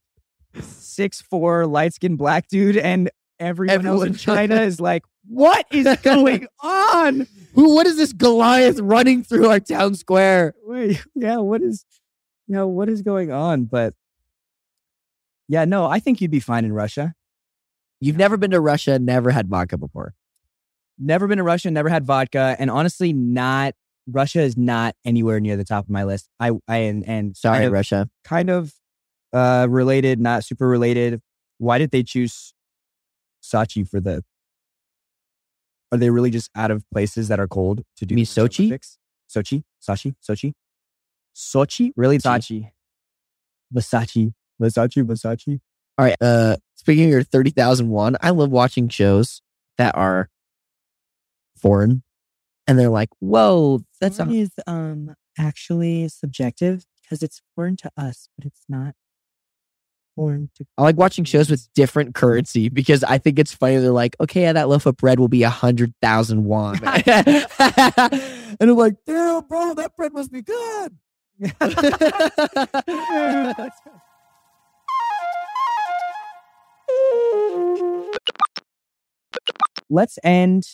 six 0.62 1.22
four 1.22 1.66
light 1.66 1.94
skinned 1.94 2.18
black 2.18 2.48
dude, 2.48 2.78
and 2.78 3.10
everyone, 3.40 3.86
else 3.86 4.04
in 4.04 4.16
China 4.16 4.62
is 4.62 4.80
like, 4.80 5.04
"What 5.28 5.66
is 5.72 5.98
going 6.02 6.48
on?" 6.62 7.28
Who? 7.54 7.76
What 7.76 7.88
is 7.88 7.98
this 7.98 8.14
Goliath 8.14 8.80
running 8.80 9.24
through 9.24 9.50
our 9.50 9.60
town 9.60 9.96
square? 9.96 10.54
Wait, 10.64 11.04
yeah, 11.16 11.38
what 11.38 11.62
is, 11.62 11.86
you 12.48 12.56
know, 12.56 12.68
what 12.68 12.90
is 12.90 13.02
going 13.02 13.32
on? 13.32 13.66
But 13.66 13.94
yeah, 15.48 15.66
no, 15.66 15.86
I 15.86 16.00
think 16.00 16.22
you'd 16.22 16.32
be 16.32 16.40
fine 16.40 16.66
in 16.66 16.74
Russia. 16.74 17.14
You've 18.00 18.18
never 18.18 18.38
been 18.38 18.52
to 18.52 18.60
Russia, 18.60 19.00
never 19.00 19.32
had 19.32 19.48
vodka 19.48 19.78
before. 19.78 20.14
Never 21.00 21.28
been 21.28 21.38
to 21.38 21.44
Russia, 21.44 21.72
never 21.72 21.90
had 21.90 22.06
vodka, 22.06 22.56
and 22.60 22.70
honestly, 22.70 23.14
not 23.14 23.74
Russia 24.08 24.42
is 24.42 24.56
not 24.58 24.96
anywhere 25.06 25.40
near 25.40 25.58
the 25.58 25.64
top 25.64 25.86
of 25.86 25.90
my 25.90 26.04
list. 26.04 26.30
I, 26.40 26.52
I 26.68 26.78
and 26.78 27.04
and 27.08 27.36
Sorry, 27.36 27.58
kind 27.58 27.66
of, 27.66 27.74
Russia. 27.74 28.10
kind 28.24 28.50
of 28.50 28.74
uh 29.38 29.68
related, 29.70 30.20
not 30.20 30.44
super 30.44 30.68
related. 30.68 31.22
Why 31.60 31.78
did 31.78 31.92
they 31.92 32.04
choose 32.04 32.54
Sochi 33.44 33.88
for 33.88 34.00
the? 34.00 34.24
Are 35.92 35.98
they 35.98 36.10
really 36.10 36.32
just 36.32 36.50
out 36.56 36.72
of 36.72 36.84
places 36.92 37.30
that 37.30 37.40
are 37.40 37.48
cold 37.48 37.84
to 37.98 38.06
do 38.06 38.16
mean 38.16 38.26
Sochi? 38.26 38.66
Olympics? 38.66 38.98
Sochi, 39.30 39.64
Sochi, 39.82 40.16
Sochi, 40.28 40.54
Sochi. 41.36 41.92
Really, 41.96 42.18
Sochi, 42.18 42.72
Versace, 43.74 44.34
Versace, 44.62 45.04
Versace. 45.04 45.60
All 45.98 46.06
right. 46.06 46.16
Uh, 46.22 46.58
speaking 46.76 47.06
of 47.06 47.10
your 47.12 47.24
thirty 47.24 47.52
thousand 47.52 47.90
one, 47.90 48.18
I 48.22 48.32
love 48.32 48.52
watching 48.52 48.90
shows 48.90 49.42
that 49.78 49.96
are 49.96 50.30
foreign, 51.58 52.04
and 52.68 52.78
they're 52.80 52.90
like, 52.90 53.10
"Whoa, 53.20 53.82
that's 54.02 54.20
a 54.20 54.30
is 54.30 54.52
um 54.66 55.16
actually 55.38 56.08
subjective 56.08 56.86
because 57.02 57.24
it's 57.24 57.42
foreign 57.56 57.78
to 57.78 57.92
us, 57.98 58.30
but 58.38 58.46
it's 58.46 58.64
not 58.68 58.96
to. 60.18 60.66
I 60.78 60.82
like 60.82 60.98
watching 60.98 61.24
shows 61.24 61.50
with 61.50 61.68
different 61.74 62.16
currency 62.16 62.70
because 62.70 63.04
I 63.04 63.18
think 63.18 63.40
it's 63.40 63.54
funny. 63.54 63.78
They're 63.78 63.92
like, 63.92 64.16
okay, 64.20 64.42
yeah, 64.42 64.54
that 64.54 64.68
loaf 64.68 64.86
of 64.86 64.98
bread 64.98 65.20
will 65.20 65.28
be 65.28 65.44
a 65.44 65.50
hundred 65.50 65.94
thousand 66.02 66.46
won, 66.46 66.78
and 66.84 67.48
I'm 68.60 68.76
like, 68.76 68.96
damn, 69.06 69.46
bro, 69.46 69.74
that 69.76 69.96
bread 69.96 70.14
must 70.14 70.32
be 70.32 70.42
good. 70.42 70.98
Let's 79.90 80.20
end 80.24 80.66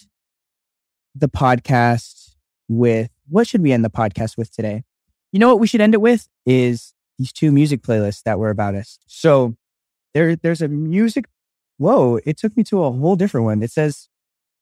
the 1.13 1.29
podcast 1.29 2.35
with 2.67 3.11
what 3.29 3.47
should 3.47 3.61
we 3.61 3.71
end 3.71 3.85
the 3.85 3.89
podcast 3.89 4.37
with 4.37 4.51
today? 4.51 4.83
You 5.31 5.39
know 5.39 5.49
what 5.49 5.59
we 5.59 5.67
should 5.67 5.81
end 5.81 5.93
it 5.93 6.01
with 6.01 6.27
is 6.45 6.93
these 7.17 7.31
two 7.31 7.51
music 7.51 7.81
playlists 7.81 8.23
that 8.23 8.39
were 8.39 8.49
about 8.49 8.75
us. 8.75 8.99
So 9.07 9.55
there, 10.13 10.35
there's 10.35 10.61
a 10.61 10.67
music. 10.67 11.25
Whoa! 11.77 12.19
It 12.25 12.37
took 12.37 12.55
me 12.55 12.63
to 12.65 12.83
a 12.83 12.91
whole 12.91 13.15
different 13.15 13.45
one. 13.45 13.63
It 13.63 13.71
says 13.71 14.09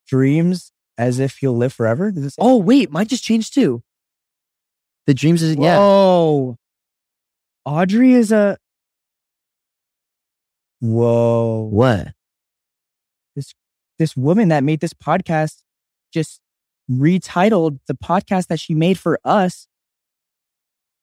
"Dreams 0.07 0.71
as 0.97 1.19
if 1.19 1.41
you'll 1.41 1.57
live 1.57 1.73
forever." 1.73 2.11
Does 2.11 2.25
it 2.25 2.29
say? 2.31 2.39
oh 2.39 2.57
wait, 2.57 2.91
mine 2.91 3.07
just 3.07 3.23
changed 3.23 3.53
too. 3.53 3.83
The 5.07 5.13
dreams 5.13 5.41
is 5.41 5.55
yeah. 5.57 5.77
Oh, 5.79 6.57
Audrey 7.65 8.13
is 8.13 8.31
a. 8.31 8.57
Whoa. 10.79 11.69
What? 11.69 12.13
This, 13.35 13.53
this 13.99 14.17
woman 14.17 14.49
that 14.49 14.63
made 14.63 14.79
this 14.79 14.93
podcast 14.93 15.61
just 16.11 16.41
retitled 16.89 17.79
the 17.87 17.93
podcast 17.93 18.47
that 18.47 18.59
she 18.59 18.73
made 18.73 18.97
for 18.97 19.19
us 19.23 19.67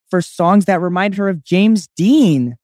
for 0.09 0.21
songs 0.21 0.65
that 0.65 0.81
remind 0.81 1.15
her 1.15 1.29
of 1.29 1.43
James 1.43 1.87
Dean. 1.95 2.57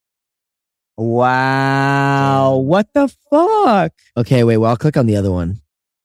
Wow. 0.98 2.58
What 2.58 2.88
the 2.94 3.14
fuck? 3.30 3.92
Okay, 4.18 4.44
wait. 4.44 4.58
Well, 4.58 4.70
I'll 4.72 4.78
click 4.78 4.98
on 4.98 5.06
the 5.06 5.16
other 5.16 5.32
one. 5.32 5.62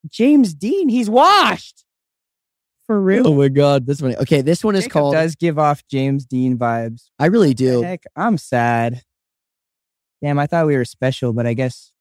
James 0.09 0.55
Dean, 0.55 0.89
he's 0.89 1.09
washed. 1.11 1.85
For 2.87 3.01
real. 3.01 3.29
Oh 3.29 3.35
my 3.35 3.49
god, 3.49 3.87
this 3.87 4.03
one. 4.03 4.17
Okay, 4.17 4.41
this 4.41 4.65
one 4.65 4.75
is 4.75 4.83
Jacob 4.85 4.93
called. 4.93 5.15
does 5.15 5.37
give 5.37 5.59
off 5.59 5.83
James 5.89 6.25
Dean 6.27 6.59
vibes. 6.59 7.11
I 7.21 7.27
really 7.27 7.55
do. 7.55 7.83
Heck, 7.83 8.03
I'm 8.17 8.37
sad. 8.37 9.03
Damn, 10.23 10.39
I 10.39 10.47
thought 10.47 10.67
we 10.67 10.77
were 10.77 10.85
special, 10.85 11.33
but 11.33 11.47
I 11.47 11.55
guess 11.55 11.93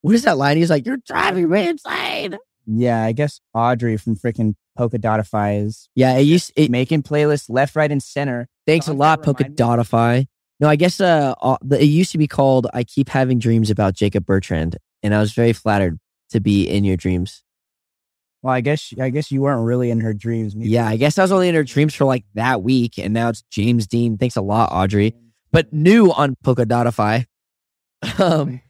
What 0.00 0.14
is 0.14 0.22
that 0.22 0.38
line? 0.38 0.56
He's 0.56 0.70
like, 0.70 0.86
"You're 0.86 0.98
driving 1.06 1.50
me 1.50 1.68
insane." 1.68 2.38
Yeah, 2.66 3.02
I 3.02 3.12
guess 3.12 3.40
Audrey 3.54 3.96
from 3.98 4.16
freaking 4.16 4.54
Polka 4.76 4.98
Dotify 4.98 5.62
is 5.64 5.88
Yeah, 5.94 6.16
it 6.16 6.22
used. 6.22 6.52
It, 6.56 6.70
making 6.70 7.02
playlists 7.02 7.50
left, 7.50 7.76
right, 7.76 7.90
and 7.92 8.02
center. 8.02 8.48
Thanks 8.68 8.88
a 8.88 8.92
lot, 8.92 9.20
that 9.20 9.24
Polka 9.24 9.44
remind 9.44 9.52
me- 9.52 9.56
Dotify. 9.56 10.24
No, 10.60 10.68
I 10.68 10.76
guess 10.76 11.00
uh, 11.00 11.34
it 11.72 11.84
used 11.84 12.12
to 12.12 12.18
be 12.18 12.26
called 12.26 12.66
"I 12.74 12.84
Keep 12.84 13.08
Having 13.10 13.38
Dreams 13.38 13.70
About 13.70 13.94
Jacob 13.94 14.26
Bertrand," 14.26 14.76
and 15.02 15.14
I 15.14 15.20
was 15.20 15.32
very 15.32 15.52
flattered 15.52 15.98
to 16.30 16.40
be 16.40 16.68
in 16.68 16.84
your 16.84 16.96
dreams. 16.96 17.42
Well, 18.42 18.54
I 18.54 18.60
guess 18.60 18.92
I 19.00 19.10
guess 19.10 19.30
you 19.32 19.40
weren't 19.40 19.64
really 19.64 19.90
in 19.90 20.00
her 20.00 20.12
dreams. 20.14 20.54
Maybe- 20.54 20.70
Yeah, 20.70 20.86
I 20.86 20.96
guess 20.96 21.18
I 21.18 21.22
was 21.22 21.32
only 21.32 21.48
in 21.48 21.54
her 21.54 21.64
dreams 21.64 21.94
for 21.94 22.04
like 22.04 22.24
that 22.34 22.62
week, 22.62 22.98
and 22.98 23.12
now 23.14 23.28
it's 23.30 23.42
James 23.50 23.86
Dean. 23.86 24.16
Thanks 24.18 24.36
a 24.36 24.40
lot, 24.42 24.70
Audrey. 24.72 25.14
But 25.50 25.72
new 25.72 26.12
on 26.12 26.36
Polkadottify, 26.44 27.24
um, 28.18 28.60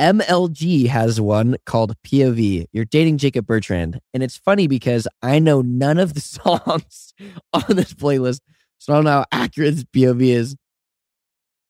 MLG 0.00 0.86
has 0.88 1.20
one 1.20 1.56
called 1.64 1.94
POV. 2.06 2.66
You're 2.72 2.84
dating 2.84 3.18
Jacob 3.18 3.46
Bertrand, 3.46 4.00
and 4.12 4.22
it's 4.22 4.36
funny 4.36 4.66
because 4.66 5.06
I 5.22 5.38
know 5.38 5.62
none 5.62 5.98
of 5.98 6.14
the 6.14 6.20
songs 6.22 7.14
on 7.52 7.76
this 7.76 7.94
playlist, 7.94 8.40
so 8.84 8.92
I 8.92 8.96
don't 8.96 9.04
know 9.04 9.10
how 9.10 9.24
accurate 9.32 9.74
this 9.76 9.84
POV 9.84 10.22
is. 10.28 10.56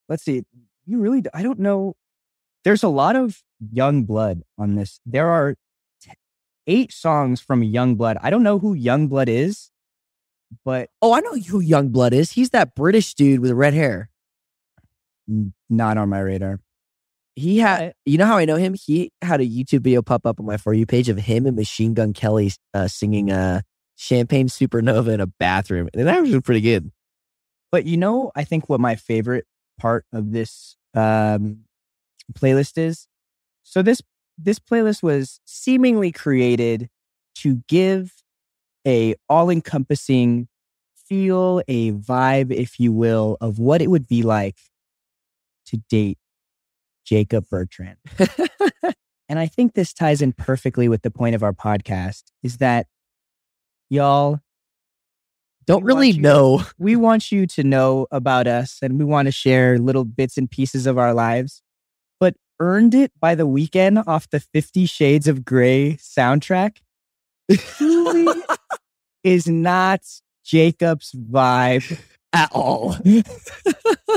Let's 0.08 0.24
see. 0.24 0.42
You 0.84 0.98
really? 0.98 1.22
I 1.32 1.44
don't 1.44 1.60
know. 1.60 1.94
There's 2.64 2.82
a 2.82 2.88
lot 2.88 3.14
of 3.14 3.40
Yungblud 3.72 4.42
on 4.58 4.74
this. 4.74 4.98
There 5.06 5.28
are 5.28 5.54
t- 6.02 6.10
eight 6.66 6.92
songs 6.92 7.40
from 7.40 7.62
Yungblud. 7.62 8.16
I 8.20 8.30
don't 8.30 8.42
know 8.42 8.58
who 8.58 8.74
Yungblud 8.76 9.28
is, 9.28 9.70
but 10.64 10.90
Oh, 11.00 11.12
I 11.14 11.20
know 11.20 11.34
who 11.36 11.62
Yungblud 11.62 12.10
is. 12.10 12.32
He's 12.32 12.50
that 12.50 12.74
British 12.74 13.14
dude 13.14 13.38
with 13.38 13.52
red 13.52 13.74
hair. 13.74 14.10
not 15.70 15.96
on 15.96 16.08
my 16.08 16.18
radar. 16.18 16.58
He 17.36 17.58
had, 17.58 17.94
you 18.04 18.18
know 18.18 18.26
how 18.26 18.38
I 18.38 18.44
know 18.44 18.56
him? 18.56 18.74
He 18.74 19.12
had 19.22 19.40
a 19.40 19.46
YouTube 19.46 19.82
video 19.82 20.02
pop 20.02 20.26
up 20.26 20.40
on 20.40 20.46
my 20.46 20.56
For 20.56 20.74
You 20.74 20.84
page 20.84 21.08
of 21.08 21.18
him 21.18 21.46
and 21.46 21.54
Machine 21.54 21.94
Gun 21.94 22.12
Kelly 22.12 22.50
uh, 22.74 22.88
singing 22.88 23.30
uh, 23.30 23.60
Champagne 23.94 24.48
Supernova 24.48 25.14
in 25.14 25.20
a 25.20 25.26
bathroom. 25.28 25.88
And 25.94 26.08
that 26.08 26.20
was 26.20 26.40
pretty 26.42 26.60
good. 26.60 26.90
But 27.74 27.86
you 27.86 27.96
know, 27.96 28.30
I 28.36 28.44
think 28.44 28.68
what 28.68 28.78
my 28.78 28.94
favorite 28.94 29.46
part 29.80 30.06
of 30.12 30.30
this 30.30 30.76
um, 30.94 31.64
playlist 32.32 32.78
is. 32.78 33.08
So 33.64 33.82
this 33.82 34.00
this 34.38 34.60
playlist 34.60 35.02
was 35.02 35.40
seemingly 35.44 36.12
created 36.12 36.88
to 37.38 37.64
give 37.66 38.12
a 38.86 39.16
all 39.28 39.50
encompassing 39.50 40.46
feel, 40.94 41.62
a 41.66 41.90
vibe, 41.90 42.52
if 42.52 42.78
you 42.78 42.92
will, 42.92 43.38
of 43.40 43.58
what 43.58 43.82
it 43.82 43.90
would 43.90 44.06
be 44.06 44.22
like 44.22 44.58
to 45.66 45.78
date 45.88 46.18
Jacob 47.04 47.48
Bertrand. 47.50 47.98
and 49.28 49.40
I 49.40 49.48
think 49.48 49.72
this 49.74 49.92
ties 49.92 50.22
in 50.22 50.32
perfectly 50.32 50.88
with 50.88 51.02
the 51.02 51.10
point 51.10 51.34
of 51.34 51.42
our 51.42 51.52
podcast 51.52 52.22
is 52.40 52.58
that 52.58 52.86
y'all 53.90 54.38
Don't 55.66 55.82
We 55.84 55.86
really 55.86 56.10
you- 56.10 56.20
know. 56.22 56.62
we 56.78 56.96
want 56.96 57.32
you 57.32 57.46
to 57.48 57.62
know 57.64 58.06
about 58.10 58.46
us 58.46 58.78
and 58.82 58.98
we 58.98 59.04
want 59.04 59.26
to 59.26 59.32
share 59.32 59.78
little 59.78 60.04
bits 60.04 60.36
and 60.36 60.50
pieces 60.50 60.86
of 60.86 60.98
our 60.98 61.14
lives. 61.14 61.62
But 62.20 62.34
earned 62.60 62.94
it 62.94 63.12
by 63.20 63.34
the 63.34 63.46
Weeknd 63.46 64.06
off 64.06 64.28
the 64.30 64.40
50 64.40 64.86
Shades 64.86 65.26
of 65.28 65.44
Grey 65.44 65.94
soundtrack 66.00 66.76
truly 67.50 68.26
is 69.24 69.46
not 69.48 70.00
Jacob's 70.44 71.12
vibe. 71.12 71.98
At 72.32 72.50
all. 72.52 72.96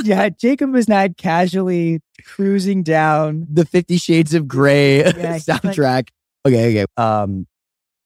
Yeah, 0.03 0.29
Jacob 0.29 0.75
is 0.75 0.87
not 0.87 1.17
casually 1.17 2.01
cruising 2.23 2.83
down. 2.83 3.47
the 3.49 3.65
Fifty 3.65 3.97
Shades 3.97 4.35
of 4.35 4.47
Grey 4.47 4.97
Yeah, 4.99 5.33
he's 5.33 5.47
like- 5.47 5.61
soundtrack. 5.63 6.09
okay, 6.45 6.69
okay. 6.83 6.85
Um, 6.97 7.47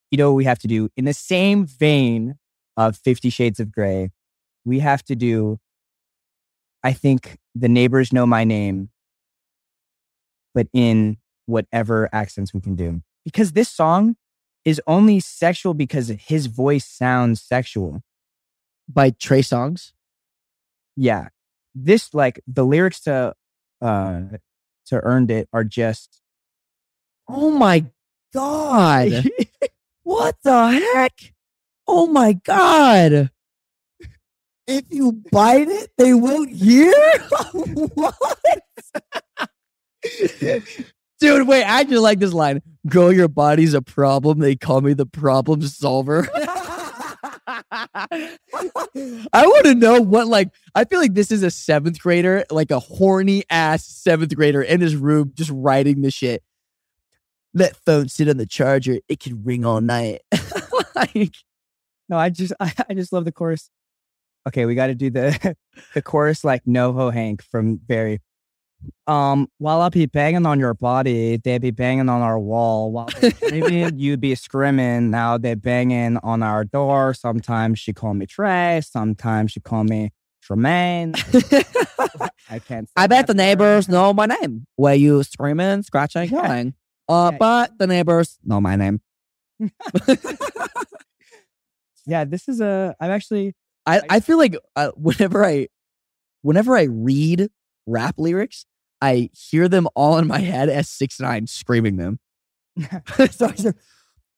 you 0.09 0.17
know 0.17 0.31
what 0.31 0.37
we 0.37 0.45
have 0.45 0.59
to 0.59 0.67
do? 0.69 0.87
In 0.95 1.03
the 1.03 1.13
same 1.13 1.65
vein 1.65 2.37
of 2.77 2.97
50 2.97 3.29
Shades 3.29 3.59
of 3.59 3.71
Grey, 3.71 4.11
we 4.65 4.79
have 4.79 5.03
to 5.03 5.15
do, 5.15 5.59
I 6.83 6.93
think, 6.93 7.37
The 7.55 7.69
Neighbors 7.69 8.13
Know 8.13 8.25
My 8.25 8.43
Name, 8.43 8.89
but 10.53 10.67
in 10.73 11.17
whatever 11.45 12.09
accents 12.13 12.53
we 12.53 12.61
can 12.61 12.75
do. 12.75 13.01
Because 13.23 13.51
this 13.51 13.69
song 13.69 14.15
is 14.65 14.81
only 14.87 15.19
sexual 15.19 15.73
because 15.73 16.09
his 16.09 16.47
voice 16.47 16.85
sounds 16.85 17.41
sexual. 17.41 18.01
By 18.87 19.11
Trey 19.11 19.41
Songz. 19.41 19.93
Yeah. 20.97 21.29
This, 21.73 22.13
like, 22.13 22.41
the 22.45 22.65
lyrics 22.65 22.99
to, 23.01 23.33
uh, 23.81 24.21
to 24.87 24.99
Earned 24.99 25.31
It 25.31 25.47
are 25.53 25.63
just, 25.63 26.21
Oh 27.27 27.49
my 27.49 27.85
God. 28.33 29.29
what 30.03 30.35
the 30.43 30.71
heck? 30.93 31.30
Oh 31.93 32.07
my 32.07 32.31
God. 32.31 33.29
If 34.65 34.85
you 34.91 35.11
bite 35.11 35.67
it, 35.67 35.91
they 35.97 36.13
won't 36.13 36.49
hear? 36.49 36.93
what? 37.51 38.17
Dude, 41.19 41.47
wait, 41.49 41.65
I 41.65 41.83
just 41.83 42.01
like 42.01 42.19
this 42.19 42.31
line. 42.31 42.61
Girl, 42.87 43.11
your 43.11 43.27
body's 43.27 43.73
a 43.73 43.81
problem. 43.81 44.39
They 44.39 44.55
call 44.55 44.79
me 44.79 44.93
the 44.93 45.05
problem 45.05 45.63
solver. 45.63 46.29
I 47.73 48.37
want 49.33 49.65
to 49.65 49.75
know 49.75 49.99
what, 49.99 50.27
like, 50.27 50.47
I 50.73 50.85
feel 50.85 51.01
like 51.01 51.13
this 51.13 51.29
is 51.29 51.43
a 51.43 51.51
seventh 51.51 51.99
grader, 51.99 52.45
like 52.49 52.71
a 52.71 52.79
horny 52.79 53.43
ass 53.49 53.85
seventh 53.85 54.33
grader 54.33 54.61
in 54.61 54.79
his 54.79 54.95
room 54.95 55.33
just 55.35 55.51
writing 55.53 56.03
the 56.03 56.11
shit. 56.11 56.41
Let 57.53 57.75
phone 57.75 58.07
sit 58.07 58.29
on 58.29 58.37
the 58.37 58.45
charger. 58.45 58.99
It 59.09 59.19
can 59.19 59.43
ring 59.43 59.65
all 59.65 59.81
night. 59.81 60.21
like, 60.95 61.35
No, 62.11 62.17
I 62.17 62.29
just 62.29 62.53
I, 62.59 62.73
I 62.89 62.93
just 62.93 63.11
love 63.11 63.25
the 63.25 63.31
chorus. 63.31 63.69
Okay, 64.47 64.65
we 64.65 64.75
got 64.75 64.87
to 64.87 64.95
do 64.95 65.09
the 65.09 65.55
the 65.95 66.01
chorus 66.01 66.43
like 66.43 66.63
NoHo 66.65 67.11
Hank 67.11 67.41
from 67.41 67.77
Barry. 67.77 68.19
Um, 69.05 69.47
while 69.59 69.79
I 69.81 69.89
be 69.89 70.07
banging 70.07 70.47
on 70.47 70.59
your 70.59 70.73
body, 70.73 71.37
they 71.37 71.59
be 71.59 71.69
banging 71.69 72.09
on 72.09 72.21
our 72.23 72.39
wall. 72.39 72.91
While 72.91 73.09
screaming, 73.09 73.99
you 73.99 74.17
be 74.17 74.33
screaming. 74.33 75.11
Now 75.11 75.37
they 75.37 75.53
banging 75.53 76.17
on 76.17 76.41
our 76.41 76.63
door. 76.65 77.13
Sometimes 77.13 77.79
she 77.79 77.93
call 77.93 78.15
me 78.15 78.25
Trey. 78.25 78.81
Sometimes 78.83 79.51
she 79.51 79.59
call 79.59 79.83
me 79.83 80.11
Tremaine. 80.41 81.13
I 82.49 82.57
can't. 82.57 82.89
I 82.95 83.05
bet 83.05 83.27
the 83.27 83.35
neighbors 83.35 83.87
know 83.87 84.13
my 84.13 84.25
name. 84.25 84.65
Were 84.77 84.93
you 84.95 85.21
screaming, 85.21 85.83
scratching, 85.83 86.29
yelling? 86.29 86.73
Uh, 87.07 87.29
Yeah. 87.33 87.37
but 87.37 87.77
the 87.77 87.85
neighbors 87.85 88.39
know 88.43 88.59
my 88.59 88.75
name. 88.75 88.99
Yeah, 92.05 92.25
this 92.25 92.47
is 92.47 92.61
a. 92.61 92.95
I'm 92.99 93.11
actually. 93.11 93.55
I, 93.85 94.01
I 94.09 94.19
feel 94.19 94.37
like 94.37 94.55
uh, 94.75 94.91
whenever 94.95 95.45
I 95.45 95.67
whenever 96.41 96.77
I 96.77 96.83
read 96.83 97.49
rap 97.85 98.15
lyrics, 98.17 98.65
I 99.01 99.29
hear 99.33 99.67
them 99.67 99.87
all 99.95 100.17
in 100.17 100.27
my 100.27 100.39
head 100.39 100.69
as 100.69 100.89
six 100.89 101.19
nine 101.19 101.47
screaming 101.47 101.97
them. 101.97 102.19
so 103.31 103.47
I 103.47 103.55
say, 103.55 103.73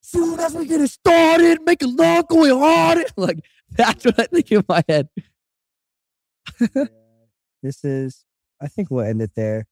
soon 0.01 0.39
as 0.39 0.53
we 0.53 0.65
get 0.65 0.81
it 0.81 0.89
started, 0.89 1.59
make 1.65 1.81
a 1.81 1.87
lot 1.87 2.29
going 2.29 2.51
on. 2.51 3.03
Like 3.17 3.39
that's 3.71 4.05
what 4.05 4.19
I 4.19 4.25
think 4.25 4.51
in 4.51 4.63
my 4.67 4.83
head. 4.87 5.09
this 7.61 7.83
is. 7.83 8.25
I 8.61 8.67
think 8.67 8.89
we'll 8.89 9.05
end 9.05 9.21
it 9.21 9.31
there. 9.35 9.65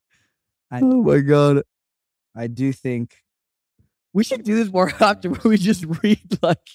I, 0.70 0.80
Oh 0.82 1.04
my 1.04 1.20
god. 1.20 1.64
I 2.36 2.48
do 2.48 2.72
think 2.72 3.16
We 4.14 4.24
should 4.24 4.44
do 4.44 4.56
this 4.56 4.72
more 4.72 4.92
often 5.00 5.32
where 5.32 5.50
we 5.50 5.58
just 5.58 5.86
read 6.04 6.40
like 6.42 6.68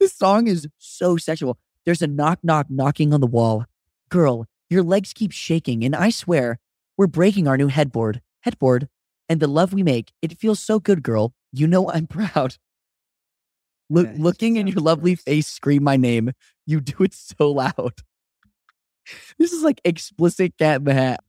this 0.00 0.12
song 0.14 0.46
is 0.46 0.68
so 0.78 1.16
sexual. 1.16 1.58
There's 1.84 2.02
a 2.02 2.06
knock 2.06 2.40
knock 2.42 2.66
knocking 2.68 3.12
on 3.14 3.20
the 3.20 3.26
wall. 3.26 3.64
Girl, 4.08 4.46
your 4.70 4.82
legs 4.82 5.12
keep 5.12 5.32
shaking, 5.32 5.84
and 5.84 5.94
I 5.94 6.10
swear 6.10 6.58
we're 6.96 7.06
breaking 7.06 7.46
our 7.48 7.56
new 7.56 7.68
headboard. 7.68 8.20
Headboard. 8.40 8.88
And 9.28 9.40
the 9.40 9.48
love 9.48 9.72
we 9.72 9.82
make, 9.82 10.12
it 10.22 10.38
feels 10.38 10.60
so 10.60 10.78
good, 10.78 11.02
girl. 11.02 11.32
You 11.52 11.66
know 11.66 11.90
I'm 11.90 12.06
proud. 12.18 12.56
Look, 13.90 14.06
Yeah, 14.06 14.14
looking 14.18 14.56
in 14.56 14.66
your 14.66 14.80
lovely 14.80 15.14
gross. 15.14 15.22
face, 15.24 15.46
scream 15.48 15.84
my 15.84 15.96
name. 15.96 16.32
You 16.66 16.80
do 16.80 17.02
it 17.04 17.14
so 17.14 17.50
loud. 17.52 17.92
This 19.38 19.52
is 19.52 19.62
like 19.62 19.80
explicit 19.84 20.58
cat 20.58 20.78
in 20.80 20.84
the 20.84 20.94
hat. 20.94 21.20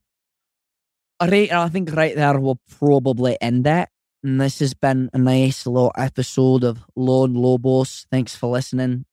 All 1.20 1.28
right, 1.28 1.48
and 1.50 1.58
I 1.60 1.68
think 1.68 1.92
right 1.94 2.14
there 2.16 2.38
we'll 2.40 2.60
probably 2.78 3.36
end 3.40 3.66
it. 3.68 3.88
And 4.22 4.40
this 4.40 4.58
has 4.58 4.74
been 4.74 5.10
a 5.12 5.18
nice 5.18 5.66
little 5.66 5.92
episode 5.96 6.64
of 6.64 6.84
Lone 6.96 7.34
Lobos. 7.34 8.06
Thanks 8.10 8.34
for 8.34 8.48
listening 8.50 9.04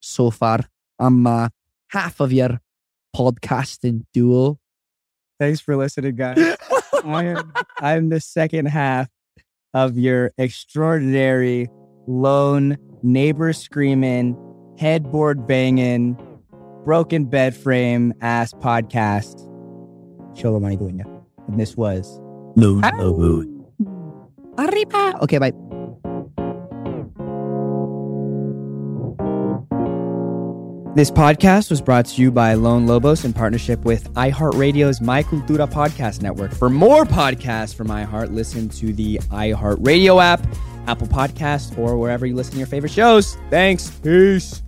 so 0.00 0.30
far. 0.30 0.60
I'm 0.98 1.26
uh, 1.26 1.48
half 1.88 2.18
of 2.20 2.32
your 2.32 2.60
podcasting 3.16 4.04
duo. 4.12 4.58
Thanks 5.38 5.60
for 5.60 5.76
listening, 5.76 6.16
guys. 6.16 6.56
I 7.04 7.24
am 7.24 7.52
I'm 7.78 8.08
the 8.08 8.20
second 8.20 8.66
half 8.66 9.08
of 9.74 9.96
your 9.96 10.32
extraordinary 10.38 11.68
lone 12.06 12.76
neighbor 13.02 13.52
screaming, 13.52 14.36
headboard 14.78 15.46
banging, 15.46 16.16
broken 16.84 17.26
bed 17.26 17.56
frame 17.56 18.12
ass 18.20 18.52
podcast. 18.54 19.48
Xolo 20.34 20.60
Maridueña. 20.60 21.04
And 21.48 21.60
this 21.60 21.76
was 21.76 22.18
Lone 22.56 22.80
Lobos. 22.98 23.51
Arriba. 24.58 25.18
Okay, 25.22 25.38
bye. 25.38 25.52
This 30.94 31.10
podcast 31.10 31.70
was 31.70 31.80
brought 31.80 32.04
to 32.04 32.20
you 32.20 32.30
by 32.30 32.52
Lone 32.52 32.86
Lobos 32.86 33.24
in 33.24 33.32
partnership 33.32 33.82
with 33.86 34.12
iHeartRadio's 34.12 35.00
My 35.00 35.22
Cultura 35.22 35.66
podcast 35.66 36.20
network. 36.20 36.52
For 36.52 36.68
more 36.68 37.04
podcasts 37.06 37.74
from 37.74 37.86
iHeart, 37.86 38.34
listen 38.34 38.68
to 38.68 38.92
the 38.92 39.16
iHeartRadio 39.30 40.22
app, 40.22 40.46
Apple 40.86 41.06
Podcasts, 41.06 41.78
or 41.78 41.96
wherever 41.96 42.26
you 42.26 42.34
listen 42.34 42.52
to 42.52 42.58
your 42.58 42.66
favorite 42.66 42.92
shows. 42.92 43.38
Thanks. 43.48 43.90
Peace. 44.00 44.62